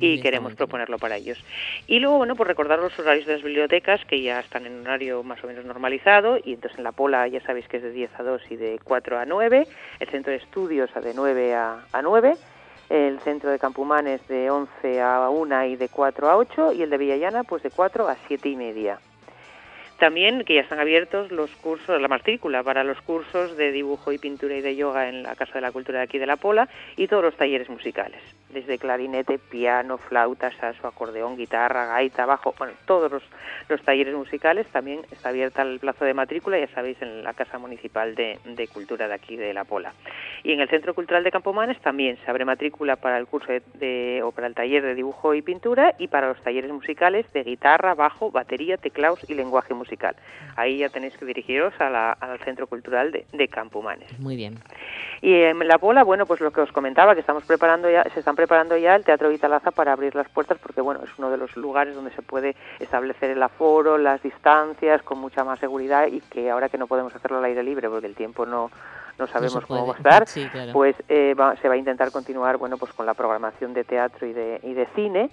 [0.00, 1.38] y queremos proponerlo para ellos.
[1.86, 4.86] Y luego, bueno, pues recordar los horarios de las bibliotecas que ya están en un
[4.86, 7.90] horario más o menos normalizado y entonces en la Pola ya sabéis que es de
[7.92, 9.66] 10 a 2 y de 4 a 9,
[10.00, 12.34] el centro de estudios a de 9 a, a 9,
[12.90, 16.90] el centro de Campumanes de 11 a 1 y de 4 a 8 y el
[16.90, 18.98] de Villallana pues de 4 a 7 y media.
[19.98, 24.18] También que ya están abiertos los cursos, la matrícula para los cursos de dibujo y
[24.18, 26.68] pintura y de yoga en la Casa de la Cultura de aquí de La Pola
[26.96, 32.74] y todos los talleres musicales, desde clarinete, piano, flauta, saxo, acordeón, guitarra, gaita, bajo, bueno,
[32.86, 33.24] todos los,
[33.68, 34.68] los talleres musicales.
[34.68, 38.68] También está abierta el plazo de matrícula, ya sabéis, en la Casa Municipal de, de
[38.68, 39.92] Cultura de aquí de La Pola.
[40.44, 43.62] Y en el Centro Cultural de Campomanes también se abre matrícula para el curso de,
[43.74, 47.42] de- o para el taller de dibujo y pintura y para los talleres musicales de
[47.42, 49.87] guitarra, bajo, batería, teclados y lenguaje musical.
[50.56, 54.18] Ahí ya tenéis que dirigiros a la- al Centro Cultural de, de Campomanes.
[54.18, 54.58] Muy bien.
[55.20, 58.20] Y en La Pola, bueno, pues lo que os comentaba, que estamos preparando ya, se
[58.20, 61.36] están preparando ya el Teatro Vitalaza para abrir las puertas, porque bueno, es uno de
[61.36, 66.20] los lugares donde se puede establecer el aforo, las distancias, con mucha más seguridad y
[66.20, 68.70] que ahora que no podemos hacerlo al aire libre, porque el tiempo no,
[69.18, 70.72] no sabemos cómo va a estar, Sí, claro.
[70.72, 74.26] pues eh, va- se va a intentar continuar, bueno, pues con la programación de teatro
[74.26, 75.30] y de, y de cine.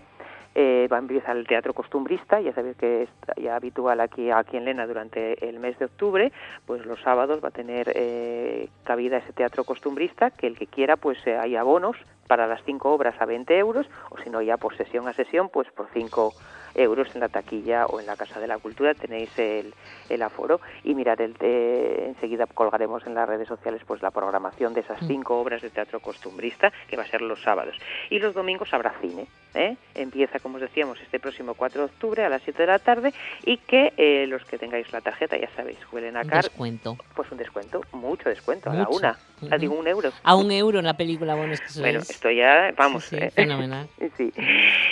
[0.58, 4.56] Eh, va a empezar el teatro costumbrista, ya sabéis que es ya habitual aquí, aquí
[4.56, 6.32] en Lena durante el mes de octubre,
[6.66, 10.96] pues los sábados va a tener eh, cabida ese teatro costumbrista, que el que quiera
[10.96, 14.56] pues eh, hay abonos para las cinco obras a 20 euros, o si no ya
[14.56, 16.34] por sesión a sesión, pues por 5
[16.76, 19.74] euros en la taquilla o en la Casa de la Cultura tenéis el,
[20.10, 24.74] el aforo y mirad, el, eh, enseguida colgaremos en las redes sociales pues la programación
[24.74, 27.76] de esas cinco obras de teatro costumbrista que va a ser los sábados
[28.10, 29.76] y los domingos habrá cine ¿eh?
[29.96, 33.14] empieza como os decíamos este próximo 4 de octubre a las 7 de la tarde
[33.46, 36.98] y que eh, los que tengáis la tarjeta ya sabéis juelen a car descuento.
[37.16, 39.18] pues un descuento mucho descuento a la una
[39.60, 42.10] digo un euro A un euro en la película, bueno, es que bueno, es...
[42.10, 43.06] esto ya, vamos.
[43.06, 43.88] Sí, sí, fenomenal.
[44.18, 44.32] Sí.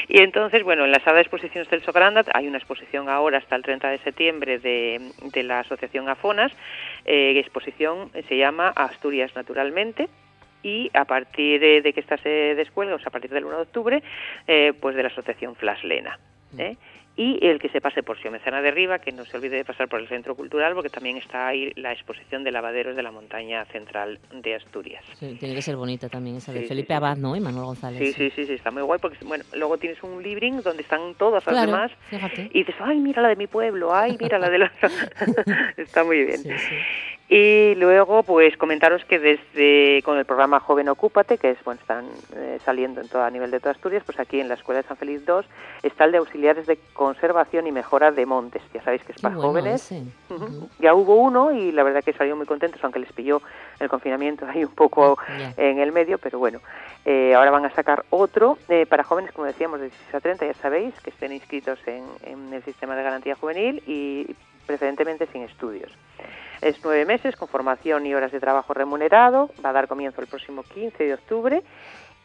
[0.10, 3.56] Y entonces, bueno, en la sala de exposiciones del Sogranda hay una exposición ahora hasta
[3.56, 6.52] el 30 de septiembre de, de la Asociación Afonas.
[7.06, 10.08] Eh, exposición eh, se llama Asturias Naturalmente
[10.62, 13.62] y a partir de, que esta se descuelga, o sea, a partir del 1 de
[13.64, 14.04] octubre,
[14.48, 16.20] eh, pues de la Asociación Flaslena.
[16.58, 16.78] ¿eh?
[17.16, 19.88] Y el que se pase por Siomezana de Riva, que no se olvide de pasar
[19.88, 23.66] por el Centro Cultural, porque también está ahí la exposición de lavaderos de la montaña
[23.66, 25.04] central de Asturias.
[25.14, 27.36] Sí, tiene que ser bonita también esa de Sí, sí, Felipe Abad, ¿no?
[27.36, 28.00] Y Manuel González.
[28.00, 31.14] Sí, sí, sí, sí, está muy guay porque, bueno, luego tienes un libring donde están
[31.14, 32.50] todas las Claro, demás fíjate.
[32.52, 34.72] y dices, ay, mira la de mi pueblo, ay, mira la de la...
[35.78, 36.42] está muy bien.
[37.36, 42.06] Y luego, pues comentaros que desde con el programa Joven Ocúpate, que es bueno, están
[42.36, 44.88] eh, saliendo en todo a nivel de toda Asturias, pues aquí en la Escuela de
[44.88, 45.44] San Feliz II
[45.82, 48.62] está el de auxiliares de conservación y mejora de montes.
[48.72, 49.92] Ya sabéis que es para bueno jóvenes.
[50.78, 53.42] Ya hubo uno y la verdad que salieron muy contentos, aunque les pilló
[53.80, 55.56] el confinamiento ahí un poco Ya.
[55.58, 56.60] en el medio, pero bueno,
[57.04, 60.46] eh, ahora van a sacar otro eh, para jóvenes, como decíamos, de 16 a 30,
[60.46, 64.36] ya sabéis, que estén inscritos en, en el sistema de garantía juvenil y
[64.68, 65.92] preferentemente sin estudios.
[66.64, 70.28] Es nueve meses con formación y horas de trabajo remunerado, va a dar comienzo el
[70.28, 71.62] próximo 15 de octubre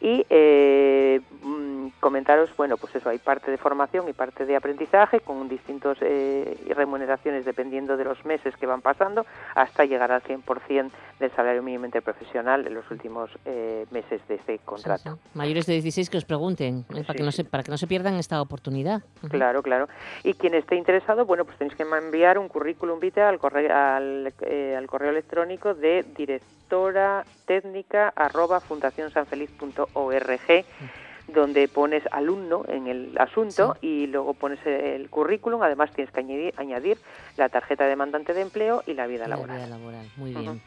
[0.01, 5.19] y eh, mm, comentaros, bueno, pues eso, hay parte de formación y parte de aprendizaje
[5.19, 10.91] con distintos eh, remuneraciones dependiendo de los meses que van pasando hasta llegar al 100%
[11.19, 15.19] del salario mínimo interprofesional en los últimos eh, meses de este contrato.
[15.33, 17.03] Mayores de 16 que os pregunten, ¿eh?
[17.05, 19.01] para, que no se, para que no se pierdan esta oportunidad.
[19.29, 19.89] Claro, claro.
[20.23, 24.33] Y quien esté interesado, bueno, pues tenéis que enviar un currículum vitae al correo, al,
[24.41, 26.05] eh, al correo electrónico de
[26.69, 30.65] directora técnica arroba fundacionsanfeliz.org
[31.27, 35.61] donde pones alumno en el asunto y luego pones el currículum.
[35.61, 36.97] Además, tienes que añadir, añadir
[37.37, 39.57] la tarjeta de demandante de empleo y la vida La laboral.
[39.57, 40.59] vida laboral, muy bien.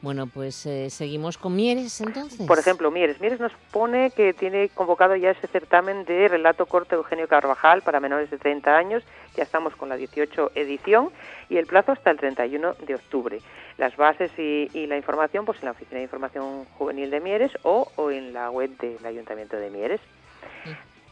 [0.00, 2.44] Bueno, pues eh, seguimos con Mieres entonces.
[2.48, 3.20] Por ejemplo, Mieres.
[3.20, 8.00] Mieres nos pone que tiene convocado ya ese certamen de relato corto Eugenio Carvajal para
[8.00, 9.04] menores de 30 años.
[9.36, 11.10] Ya estamos con la 18 edición
[11.48, 13.38] y el plazo hasta el 31 de octubre.
[13.78, 17.52] Las bases y, y la información pues en la Oficina de Información Juvenil de Mieres
[17.62, 20.00] o, o en la web del Ayuntamiento de Mieres.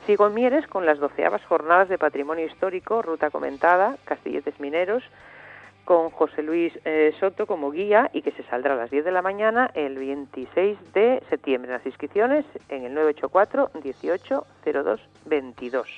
[0.07, 5.05] Sigo en Mieres con las doceavas jornadas de patrimonio histórico, ruta comentada, Castilletes Mineros,
[5.85, 9.13] con José Luis eh, Soto como guía y que se saldrá a las 10 de
[9.13, 11.71] la mañana el 26 de septiembre.
[11.71, 15.89] Las inscripciones en el 984 18 02 22.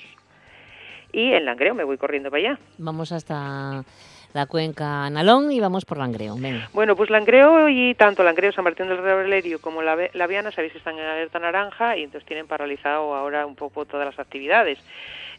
[1.12, 2.58] Y en Langreo me voy corriendo para allá.
[2.78, 3.84] Vamos hasta
[4.32, 6.36] la cuenca Nalón y vamos por Langreo.
[6.72, 10.72] Bueno, pues Langreo y tanto Langreo, San Martín del Realerio como la, la Viana, sabéis
[10.72, 14.78] que están en alerta naranja y entonces tienen paralizado ahora un poco todas las actividades.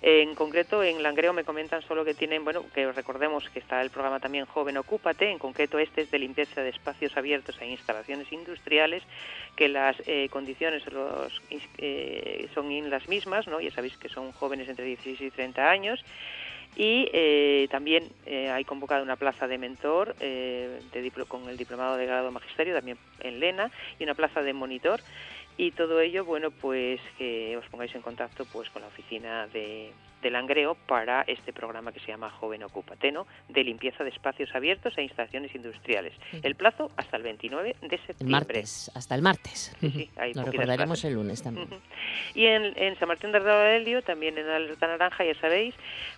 [0.06, 3.90] En concreto, en Langreo me comentan solo que tienen, bueno, que recordemos que está el
[3.90, 8.30] programa también Joven Ocúpate, en concreto este es de limpieza de espacios abiertos e instalaciones
[8.34, 9.02] industriales,
[9.56, 11.42] que las eh, condiciones los,
[11.78, 13.62] eh, son las mismas, ¿no?
[13.62, 16.04] Ya sabéis que son jóvenes entre 16 y 30 años
[16.76, 21.98] y eh, también eh, hay convocado una plaza de mentor eh, de con el diplomado
[21.98, 23.70] de grado magisterio también en Lena
[24.00, 25.02] y una plaza de monitor.
[25.56, 29.92] Y todo ello bueno pues que os pongáis en contacto pues con la oficina de,
[30.24, 33.28] de Langreo para este programa que se llama Joven Ocúpate ¿no?
[33.50, 38.24] de limpieza de espacios abiertos e instalaciones industriales el plazo hasta el 29 de septiembre
[38.26, 39.76] El martes, hasta el martes.
[39.80, 41.06] Sí, sí, hay Lo recordaremos plazas.
[41.06, 41.68] el lunes también.
[42.34, 45.76] Y en, en San Martín de Aurelio, también en Alerta Naranja, ya sabéis,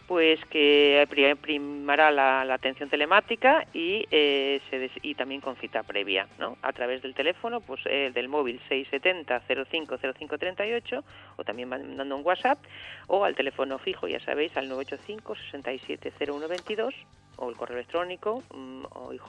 [0.08, 5.56] pues que pri- primará la, la atención telemática y, eh, se des- y también con
[5.58, 6.58] cita previa, ¿no?
[6.62, 11.03] A través del teléfono, pues eh, del móvil 670 050538
[11.38, 12.60] o también mandando un WhatsApp
[13.08, 16.93] o al teléfono fijo, ya sabéis, al 985 67 0122
[17.38, 19.22] o el correo electrónico mm, o ij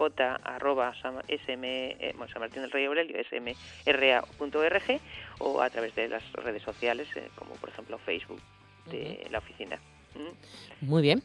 [0.45, 5.01] arroba sam- sm, eh, bueno, San Martín del Rey Aurelio smra.org
[5.41, 8.41] o a través de las redes sociales eh, como por ejemplo Facebook
[8.91, 9.77] de la oficina.
[10.15, 10.87] Mm.
[10.87, 11.23] Muy bien.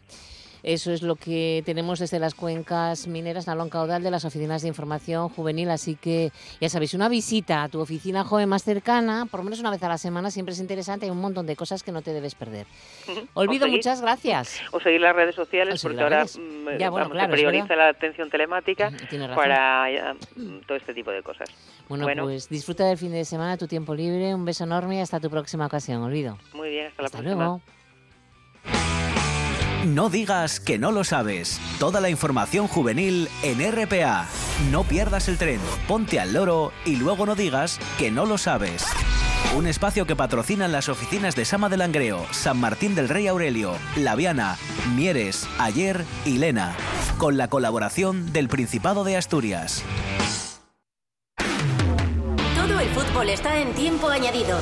[0.64, 4.68] Eso es lo que tenemos desde las cuencas mineras Nalón Caudal de las oficinas de
[4.68, 5.70] información juvenil.
[5.70, 9.60] Así que ya sabéis, una visita a tu oficina joven más cercana, por lo menos
[9.60, 11.06] una vez a la semana, siempre es interesante.
[11.06, 12.68] Hay un montón de cosas que no te debes perder.
[13.34, 14.60] Olvido, muchas gracias.
[14.72, 16.38] O seguir las redes sociales, porque ahora redes.
[16.38, 18.92] mm, Ya, bueno, vamos, claro, se prioriza la atención telemática
[19.36, 19.88] para
[20.36, 21.50] mm, todo este tipo de cosas.
[21.88, 24.34] Bueno, pues disfruta del fin de semana, tu tiempo libre.
[24.34, 26.02] Un beso enorme y hasta tu próxima ocasión.
[26.04, 26.38] Olvido.
[26.54, 27.44] Muy bien, hasta la Hasta próxima.
[27.44, 27.62] luego.
[29.86, 31.60] No digas que no lo sabes.
[31.80, 34.28] Toda la información juvenil en RPA.
[34.70, 38.86] No pierdas el tren, ponte al loro y luego no digas que no lo sabes.
[39.56, 43.74] Un espacio que patrocinan las oficinas de Sama de Langreo, San Martín del Rey Aurelio,
[43.98, 44.58] La Viana,
[44.96, 46.76] Mieres, Ayer y Lena.
[47.18, 49.84] Con la colaboración del Principado de Asturias.
[52.56, 54.60] Todo el fútbol está en tiempo añadido.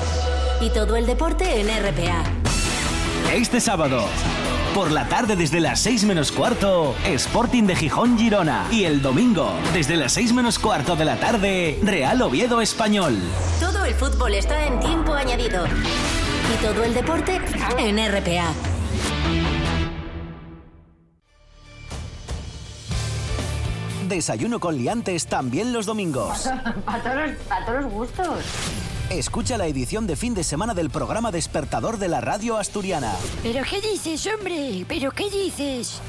[0.61, 2.23] Y todo el deporte en RPA.
[3.33, 4.05] Este sábado,
[4.73, 8.65] por la tarde desde las 6 menos cuarto, Sporting de Gijón Girona.
[8.71, 13.17] Y el domingo, desde las 6 menos cuarto de la tarde, Real Oviedo Español.
[13.59, 15.65] Todo el fútbol está en tiempo añadido.
[15.65, 17.39] Y todo el deporte
[17.77, 18.53] en RPA.
[24.07, 26.49] Desayuno con liantes también los domingos.
[26.85, 28.43] Para todos, pa' todos los gustos.
[29.09, 33.11] Escucha la edición de fin de semana del programa Despertador de la radio asturiana.
[33.41, 34.85] ¿Pero qué dices, hombre?
[34.87, 35.99] ¿Pero qué dices?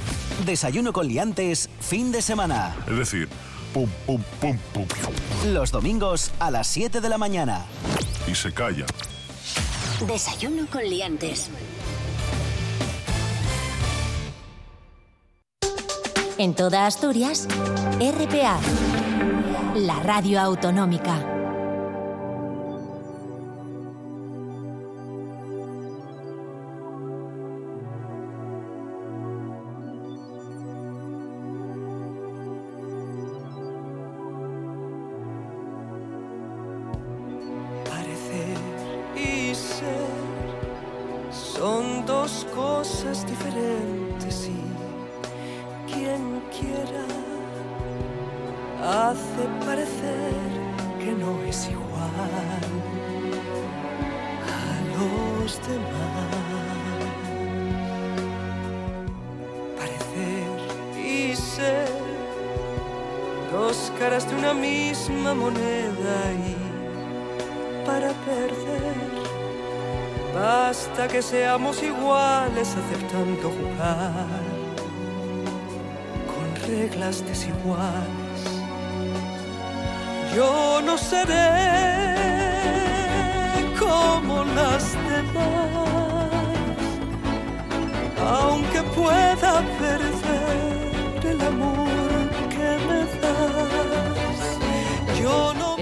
[0.45, 2.77] Desayuno con liantes, fin de semana.
[2.87, 3.27] Es decir,
[3.73, 4.87] pum, pum, pum, pum.
[5.47, 7.65] Los domingos a las 7 de la mañana.
[8.31, 8.85] Y se calla.
[10.07, 11.49] Desayuno con liantes.
[16.37, 17.49] En toda Asturias,
[17.99, 18.61] RPA.
[19.75, 21.40] La radio autonómica.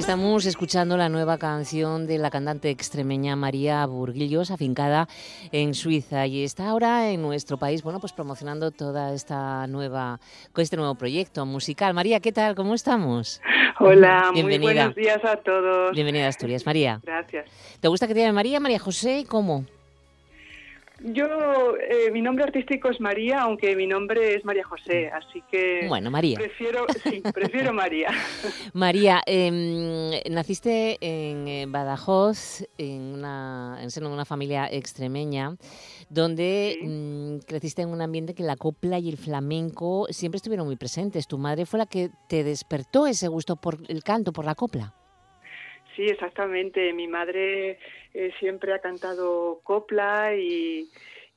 [0.08, 5.06] Estamos escuchando la nueva canción de la cantante extremeña María Burguillos, afincada
[5.52, 10.18] en Suiza, y está ahora en nuestro país, bueno, pues promocionando toda esta nueva,
[10.54, 11.92] con este nuevo proyecto musical.
[11.92, 12.54] María, ¿qué tal?
[12.54, 13.42] ¿Cómo estamos?
[13.80, 14.86] Hola, muy Bienvenida.
[14.86, 15.92] buenos días a todos.
[15.92, 17.00] Bienvenida a Asturias, María.
[17.02, 17.44] Gracias.
[17.78, 19.26] ¿Te gusta que te llame María, María José?
[19.28, 19.66] ¿Cómo?
[21.00, 25.86] Yo, eh, mi nombre artístico es María, aunque mi nombre es María José, así que
[25.88, 26.36] Bueno, María.
[26.36, 28.08] prefiero, sí, prefiero María.
[28.72, 35.56] María, em, naciste en eh, Badajoz, en, una, en seno de una familia extremeña,
[36.10, 40.76] donde mm, creciste en un ambiente que la copla y el flamenco siempre estuvieron muy
[40.76, 41.28] presentes.
[41.28, 44.94] Tu madre fue la que te despertó ese gusto por el canto, por la copla.
[45.98, 46.92] Sí, exactamente.
[46.92, 47.76] Mi madre
[48.14, 50.88] eh, siempre ha cantado copla y,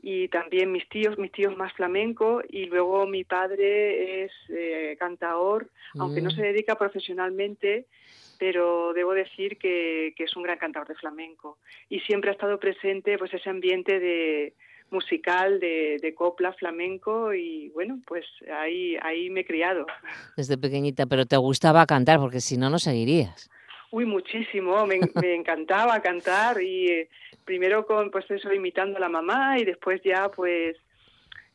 [0.04, 5.68] y también mis tíos, mis tíos más flamenco y luego mi padre es eh, cantador,
[5.98, 6.36] aunque no Mm.
[6.36, 7.88] se dedica profesionalmente,
[8.38, 11.58] pero debo decir que, que es un gran cantador de flamenco
[11.90, 14.54] y siempre ha estado presente pues ese ambiente de
[14.92, 19.88] musical de, de copla flamenco y bueno pues ahí ahí me he criado
[20.38, 23.50] Desde pequeñita, pero te gustaba cantar, porque si no, no seguirías.
[23.92, 27.10] Uy, muchísimo, me, me encantaba cantar y eh,
[27.46, 30.78] primero con pues eso imitando a la mamá y después ya pues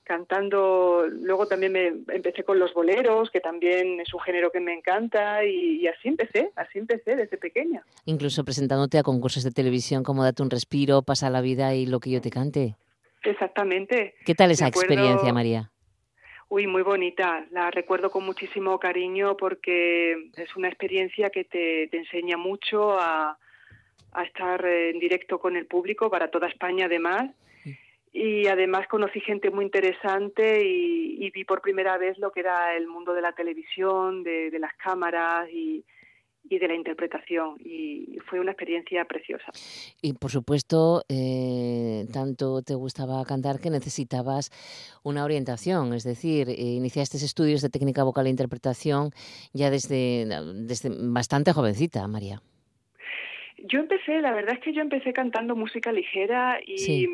[0.05, 4.73] cantando, luego también me empecé con los boleros, que también es un género que me
[4.73, 7.85] encanta y, y así empecé, así empecé desde pequeña.
[8.05, 11.99] Incluso presentándote a concursos de televisión como Date un respiro, Pasa la vida y lo
[11.99, 12.77] que yo te cante.
[13.25, 14.15] Exactamente.
[14.25, 15.73] ¿Qué tal esa acuerdo- experiencia, María?
[16.49, 17.45] Uy, muy bonita.
[17.51, 23.37] La recuerdo con muchísimo cariño porque es una experiencia que te, te enseña mucho a,
[24.13, 27.31] a estar en directo con el público para toda España además.
[28.13, 32.75] Y además conocí gente muy interesante y, y vi por primera vez lo que era
[32.75, 35.85] el mundo de la televisión, de, de las cámaras y,
[36.49, 37.57] y de la interpretación.
[37.61, 39.47] Y fue una experiencia preciosa.
[40.03, 44.51] Y por supuesto, eh, tanto te gustaba cantar que necesitabas
[45.03, 49.11] una orientación, es decir, eh, iniciaste estudios de técnica vocal e interpretación
[49.53, 52.41] ya desde, desde bastante jovencita, María.
[53.59, 57.09] Yo empecé, la verdad es que yo empecé cantando música ligera y, Sí.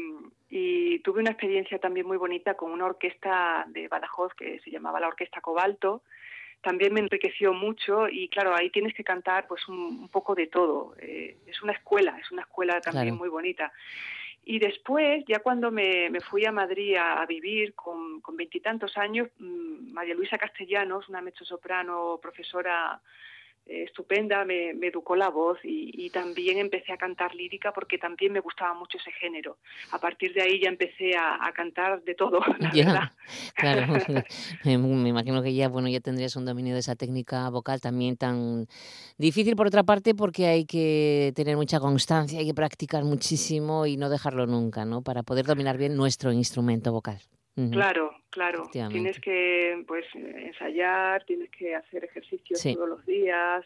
[0.51, 5.01] y tuve una experiencia también muy bonita con una orquesta de Badajoz que se llamaba
[5.01, 6.03] la Orquesta Cobalto.
[6.63, 10.47] También me enriqueció mucho y claro, ahí tienes que cantar pues un, un poco de
[10.47, 10.95] todo.
[11.01, 13.17] Eh, es una escuela, es una escuela también Claro.
[13.17, 13.73] muy bonita.
[14.45, 18.97] Y después, ya cuando me, me fui a Madrid a, a vivir con con veintitantos
[18.97, 23.01] años, mm, María Luisa Castellanos, una mezzosoprano, profesora
[23.67, 27.97] eh, estupenda, me, me educó la voz y, y también empecé a cantar lírica porque
[27.97, 29.59] también me gustaba mucho ese género.
[29.93, 32.73] A partir de ahí ya empecé a, a cantar de todo, la verdad.
[32.75, 33.15] Ya,
[33.55, 33.83] claro.
[34.65, 38.17] me, me imagino que ya, bueno, ya tendrías un dominio de esa técnica vocal también
[38.17, 38.67] tan
[39.19, 43.97] difícil por otra parte porque hay que tener mucha constancia, hay que practicar muchísimo y
[43.97, 45.03] no dejarlo nunca, ¿no?
[45.03, 47.21] Para poder dominar bien nuestro instrumento vocal.
[47.70, 48.68] Claro, claro.
[48.72, 52.74] Tienes que pues ensayar, tienes que hacer ejercicios Sí.
[52.74, 53.64] todos los días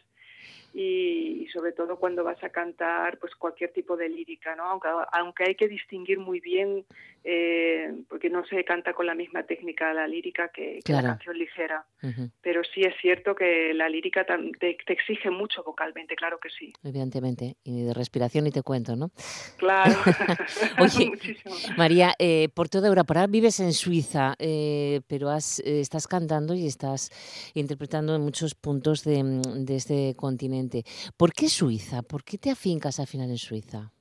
[0.73, 4.63] y, y sobre todo cuando vas a cantar pues cualquier tipo de lírica, ¿no?
[4.65, 6.85] Aunque, aunque hay que distinguir muy bien
[7.29, 11.07] eh, porque no se canta con la misma técnica la lírica que, que Claro.
[11.07, 11.85] la canción ligera.
[12.01, 16.49] Ujú, Pero sí es cierto que la lírica te, te exige mucho vocalmente, claro que
[16.49, 16.71] sí.
[16.83, 17.57] Evidentemente.
[17.65, 19.11] Y de respiración ni te cuento, ¿no?
[19.57, 19.93] Claro.
[20.79, 21.53] Oye, Muchísimo.
[21.75, 26.53] María, eh, por toda Europa, ahora vives en Suiza, eh, pero has, eh, estás cantando
[26.53, 27.11] y estás
[27.55, 29.21] interpretando en muchos puntos de,
[29.65, 30.83] de este continente.
[31.17, 32.03] ¿Por qué Suiza?
[32.03, 33.91] ¿Por qué te afincas al final en Suiza?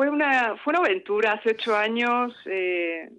[0.00, 1.32] Fue una, fue una aventura.
[1.32, 3.10] Hace ocho años eh,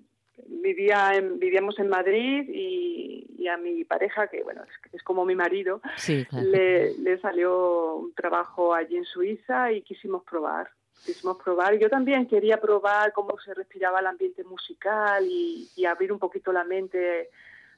[0.47, 5.23] vivía en- vivíamos en Madrid y, y a mi pareja, que bueno, es, es como
[5.23, 6.47] mi marido, Sí, claro.
[6.49, 10.71] le, le salió un trabajo allí en Suiza y quisimos probar.
[11.05, 11.77] Quisimos probar.
[11.77, 16.51] Yo también quería probar cómo se respiraba el ambiente musical y, y abrir un poquito
[16.51, 17.29] la mente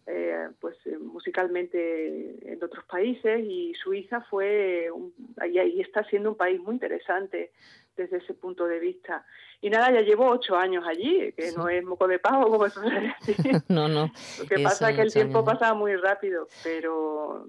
[0.08, 5.14] eh, pues eh, musicalmente en otros países y Suiza fue un-
[5.46, 7.52] y, y está siendo un país muy interesante
[7.96, 9.26] desde ese punto de vista.
[9.62, 12.80] Y nada, ya llevo ocho años allí, que no es moco de pavo, como se
[12.80, 13.62] suele decir.
[13.70, 14.12] no, no.
[14.40, 17.48] Lo que es pasa es que el tiempo pasa muy rápido, pero.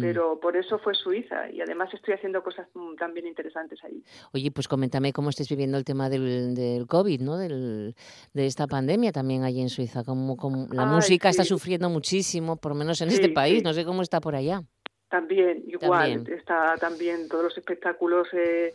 [0.00, 4.02] Pero por eso fue Suiza y además estoy haciendo cosas mm, también interesantes ahí.
[4.32, 7.38] Oye, pues coméntame cómo estáis viviendo el tema del, del COVID, ¿no?
[7.38, 7.94] Del,
[8.34, 10.04] de esta pandemia también allí en Suiza.
[10.04, 13.58] Como, como la Ay, música está sufriendo muchísimo, por lo menos en Sí, este país.
[13.58, 13.64] sí.
[13.64, 14.62] No sé cómo está por allá.
[15.08, 16.38] También, igual, También.
[16.38, 18.74] está también todos los espectáculos eh,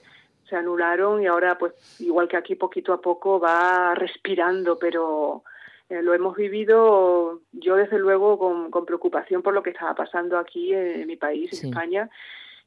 [0.50, 5.44] se anularon y ahora pues igual que aquí poquito a poco va respirando, pero
[5.90, 10.38] eh, lo hemos vivido yo desde luego con, con preocupación por lo que estaba pasando
[10.38, 11.70] aquí en, en mi país, en.
[11.70, 12.10] España,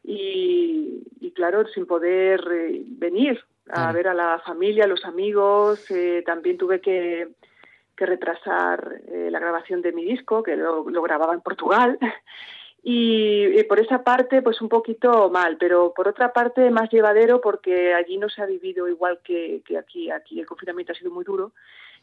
[0.05, 5.91] y, y claro, sin poder eh, venir a ver a la familia, a los amigos,
[5.91, 7.29] eh, también tuve que,
[7.95, 11.99] que retrasar eh, la grabación de mi disco, que lo, lo grababa en Portugal.
[12.81, 17.41] Y, y por esa parte, pues un poquito mal, pero por otra parte más llevadero
[17.41, 20.11] porque allí no se ha vivido igual que, que aquí.
[20.13, 21.53] Aquí el confinamiento ha sido muy duro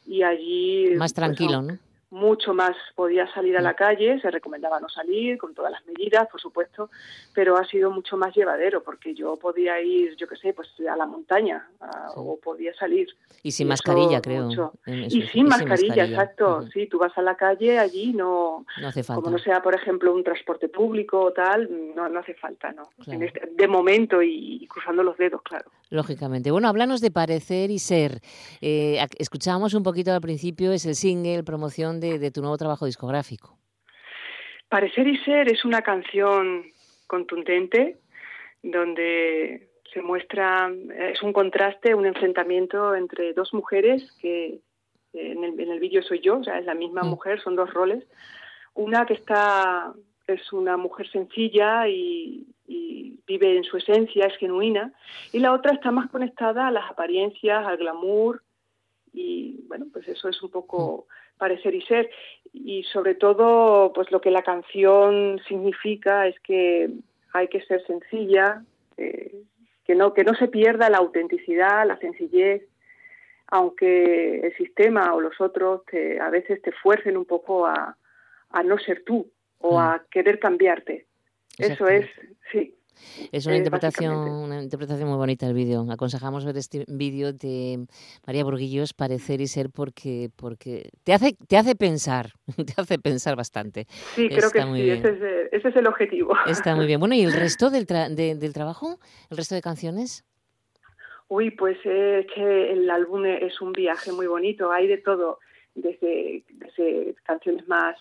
[0.06, 1.78] y allí Más pues, tranquilo, ¿no?
[2.12, 6.28] Mucho más podía salir a la calle, se recomendaba no salir con todas las medidas,
[6.30, 6.90] por supuesto,
[7.34, 10.96] pero ha sido mucho más llevadero porque yo podía ir, yo qué sé, pues a
[10.96, 13.08] la montaña a- o podía salir.
[13.44, 14.50] Y sin mascarilla, creo.
[14.86, 16.60] Y sin mascarilla, exacto.
[16.60, 16.72] Ujú.
[16.72, 19.22] Sí, tú vas a la calle allí, no, No hace falta.
[19.22, 22.84] como no sea, por ejemplo, un transporte público o tal, no, no hace falta, ¿no?
[23.04, 23.20] Claro.
[23.20, 25.70] En este- de momento y, y cruzando los dedos, claro.
[25.90, 26.50] Lógicamente.
[26.52, 28.22] Bueno, háblanos de Parecer y Ser.
[28.62, 32.86] Eh, escuchábamos un poquito al principio, es el single, promoción de, de tu nuevo trabajo
[32.86, 33.58] discográfico.
[34.70, 36.66] Parecer y ser es una canción
[37.08, 37.98] contundente
[38.64, 40.72] donde se muestra,
[41.12, 44.46] es un contraste, un enfrentamiento entre dos mujeres que
[45.14, 47.56] eh, en el, en el vídeo soy yo, o sea, es la misma mujer, son
[47.56, 48.04] dos roles.
[48.74, 49.94] Una que está,
[50.28, 54.92] es una mujer sencilla y, y vive en su esencia, es genuina,
[55.32, 58.42] y la otra está más conectada a las apariencias, al glamour,
[59.14, 61.08] y bueno, pues eso es un poco
[61.38, 62.10] parecer y ser.
[62.54, 66.90] Y sobre todo, pues lo que la canción significa es que
[67.34, 68.64] hay que ser sencilla,
[68.98, 69.36] eh,
[69.86, 72.64] que no que no se pierda la autenticidad, la sencillez,
[73.48, 77.98] aunque el sistema o los otros te, a veces te fuercen un poco a,
[78.50, 79.30] a no ser tú
[79.60, 81.06] o a querer cambiarte.
[81.58, 82.08] Eso es,
[82.52, 82.75] sí.
[83.32, 85.86] Es una Eh, interpretación, una interpretación muy bonita del vídeo.
[85.90, 87.86] Aconsejamos ver este vídeo de
[88.26, 92.32] María Burguillos, Parecer y Ser, porque, porque te hace, te hace pensar,
[92.66, 93.86] te hace pensar bastante.
[94.16, 95.00] Sí, creo que Está muy sí, bien.
[95.00, 96.34] ese es, el- ese es el objetivo.
[96.48, 97.00] Está muy bien.
[97.00, 99.00] Bueno, ¿y el resto del, tra- de- del trabajo?
[99.30, 100.24] ¿El resto de canciones?
[101.28, 105.40] Uy, pues es que el álbum es un viaje muy bonito, hay de todo,
[105.76, 106.44] desde,
[107.24, 107.98] canciones más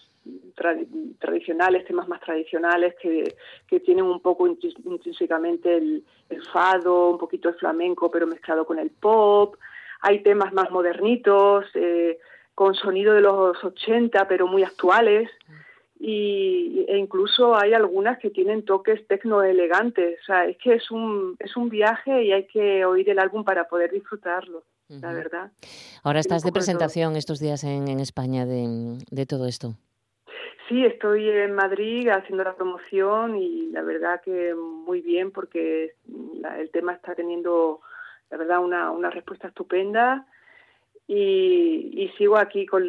[0.57, 0.87] tra-
[1.19, 3.35] tradicionales, temas más tradicionales que,
[3.69, 8.79] que tienen un poco intrínsecamente el, el fado, un poquito el flamenco, pero mezclado con
[8.79, 9.57] el pop.
[10.01, 12.19] Hay temas más modernitos, eh,
[12.55, 15.31] con sonido de los 80, pero muy actuales.
[15.99, 20.21] Y, e incluso hay algunas que tienen toques tecno elegantes.
[20.21, 23.45] O sea, es que es un, es un viaje y hay que oír el álbum
[23.45, 25.53] para poder disfrutarlo, la verdad.
[26.03, 26.55] Ahora estás de todo.
[26.55, 29.75] presentación estos días en, en España de, de todo esto.
[30.69, 35.95] Sí, estoy en Madrid haciendo la promoción y la verdad que muy bien porque
[36.41, 37.81] la- el tema está teniendo,
[38.31, 40.27] la verdad, una, una respuesta estupenda
[41.07, 42.83] y, y sigo aquí con,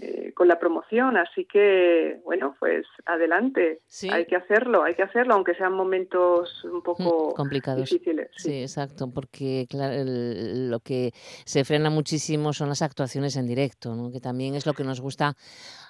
[0.00, 4.08] eh, con la promoción, así que, bueno, pues adelante, Sí.
[4.10, 7.90] hay que hacerlo, hay que hacerlo, aunque sean momentos un poco complicados.
[7.90, 8.30] difíciles.
[8.36, 11.10] Sí, exacto, porque claro, el- lo que
[11.44, 14.12] se frena muchísimo son las actuaciones en directo, ¿no?
[14.12, 15.34] que también es lo que nos gusta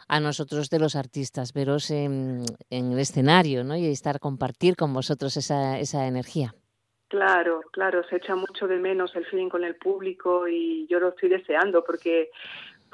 [0.08, 3.76] a nosotros de los artistas, veros en, en el escenario ¿no?
[3.76, 6.54] y estar compartir con vosotros esa, esa energía.
[7.08, 11.10] Claro, claro, se echa mucho de menos el feeling con el público y yo lo
[11.10, 12.30] estoy deseando porque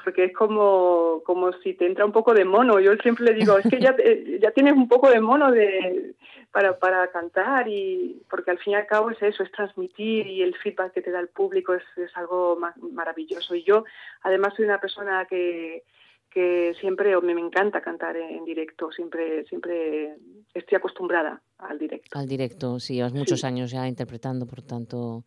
[0.03, 2.79] porque es como como si te entra un poco de mono.
[2.79, 3.95] Yo siempre le digo, es que ya
[4.39, 6.13] ya tienes un poco de mono de
[6.51, 10.43] para para cantar y porque al fin y al cabo es eso, es transmitir y
[10.43, 13.55] el feedback que te da el público es, es algo ma- maravilloso.
[13.55, 13.83] Y yo
[14.21, 15.83] además soy una persona que
[16.29, 20.15] que siempre o me, me encanta cantar en, en directo, siempre siempre
[20.53, 22.17] estoy acostumbrada al directo.
[22.19, 23.45] Al directo, sí, llevas muchos Sí.
[23.47, 25.23] años ya interpretando, por tanto,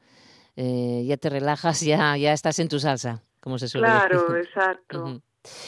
[0.57, 1.80] eh, ya te relajas,
[2.14, 4.47] ya, ya estás en tu salsa, como se suele Claro, decir.
[4.49, 5.03] exacto.
[5.05, 5.20] Ujú.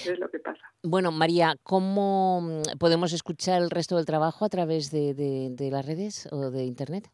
[0.05, 0.61] Es lo que pasa.
[0.83, 5.71] Bueno, María, ¿cómo mm, podemos escuchar el resto del trabajo a través de, de- de
[5.71, 7.09] las redes o de Internet?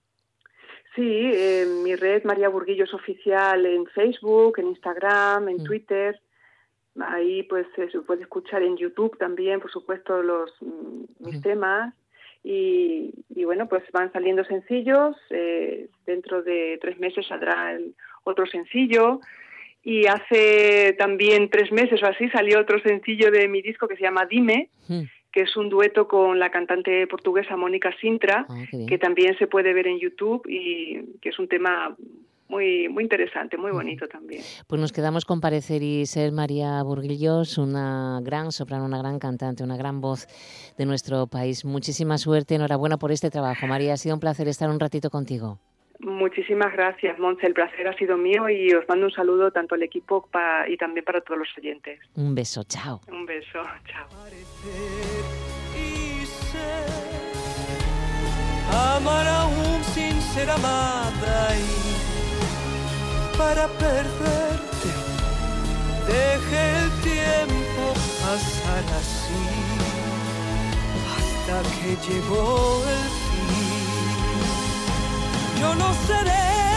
[0.95, 1.03] Sí,
[1.35, 6.21] eh, mi red María Burguillos Oficial en Facebook, en Instagram, en Twitter.
[7.01, 11.93] Ahí pues se puede escuchar en YouTube también, por supuesto, los mm, mis temas.
[12.45, 15.17] Y, y bueno, pues van saliendo sencillos.
[15.31, 19.21] eh, dentro de tres meses saldrá el otro sencillo.
[19.83, 24.03] Y hace también tres meses o así salió otro sencillo de mi disco que se
[24.03, 24.69] llama Dime,
[25.33, 29.75] que es un dueto con la cantante portuguesa Mónica Sintra, Ah, que también se puede
[29.75, 31.95] ver en YouTube y que es un tema
[32.49, 34.43] muy, muy interesante, muy bonito también.
[34.67, 39.65] Pues nos quedamos con parecer y ser María Burguillos, una gran soprano, una gran cantante,
[39.65, 40.27] una gran voz
[40.79, 41.65] de nuestro país.
[41.65, 43.67] Muchísima suerte, enhorabuena por este trabajo.
[43.67, 45.59] María, ha sido un placer estar un ratito contigo.
[46.01, 47.47] Muchísimas gracias, Montse.
[47.47, 50.77] El placer ha sido mío y os mando un saludo tanto al equipo pa- y
[50.77, 52.01] también para todos los oyentes.
[52.17, 53.01] Un beso, chao.
[53.11, 54.09] Un beso, chao.
[55.77, 56.25] y
[58.71, 61.94] amar aún sin ser amada y
[63.37, 64.91] para perderte
[66.07, 69.45] deje el tiempo pasar así
[71.17, 73.85] hasta que llegó el fin.
[75.61, 76.74] Yo no seré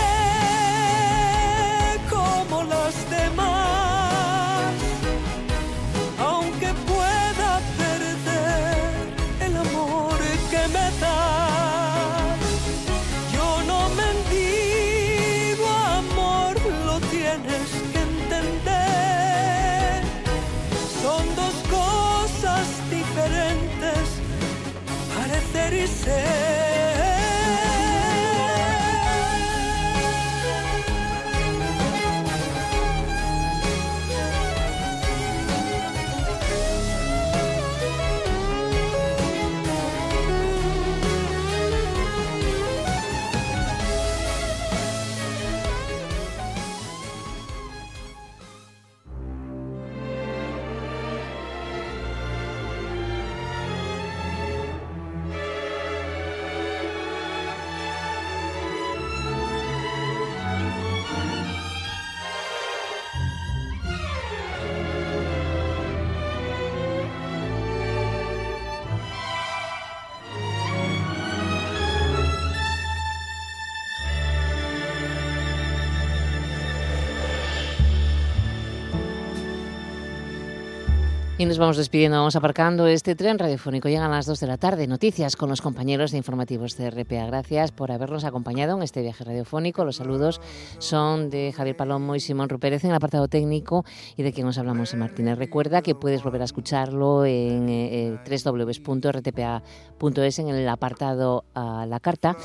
[81.40, 83.88] Y nos vamos despidiendo, vamos aparcando este tren radiofónico.
[83.88, 84.88] Llegan las 2 de la tarde.
[84.88, 87.28] Noticias con los compañeros de informativos de RPA.
[87.28, 89.86] Gracias por habernos acompañado en este viaje radiofónico.
[89.86, 90.42] Los saludos
[90.80, 93.86] son de Javier Palomo y Simón Rupérez en el apartado técnico
[94.16, 95.38] y de quien os hablamos en Martínez.
[95.38, 102.36] Recuerda que puedes volver a escucharlo en eh, www.rtpa.es en el apartado a la carta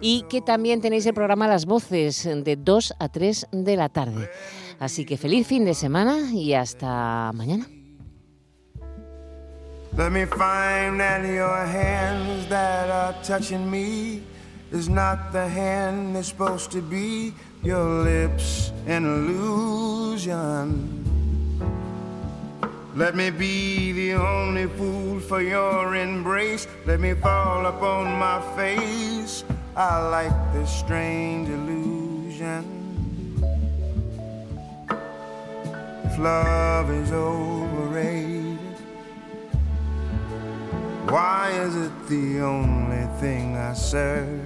[0.00, 4.30] y que también tenéis el programa Las Voces de 2 a 3 de la tarde.
[4.78, 7.77] Así que feliz fin de semana y hasta mañana.
[9.98, 14.22] Let me find that your hands that are touching me
[14.70, 17.34] is not the hand that's supposed to be.
[17.64, 20.70] Your lips an illusion.
[22.94, 26.68] Let me be the only fool for your embrace.
[26.86, 29.42] Let me fall upon my face.
[29.74, 32.62] I like this strange illusion.
[36.04, 38.47] If love is overrated.
[41.10, 44.44] Why is it the only thing I serve?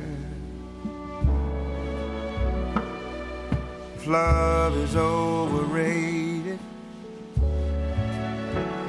[3.96, 6.60] If love is overrated,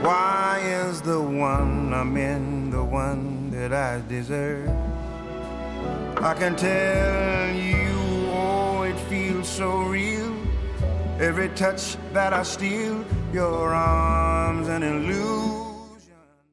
[0.01, 4.69] why is the one I'm in the one that I deserve?
[6.21, 10.31] I can tell you, oh, it feels so real.
[11.19, 13.03] Every touch that I steal,
[13.33, 15.62] your arms an illusion.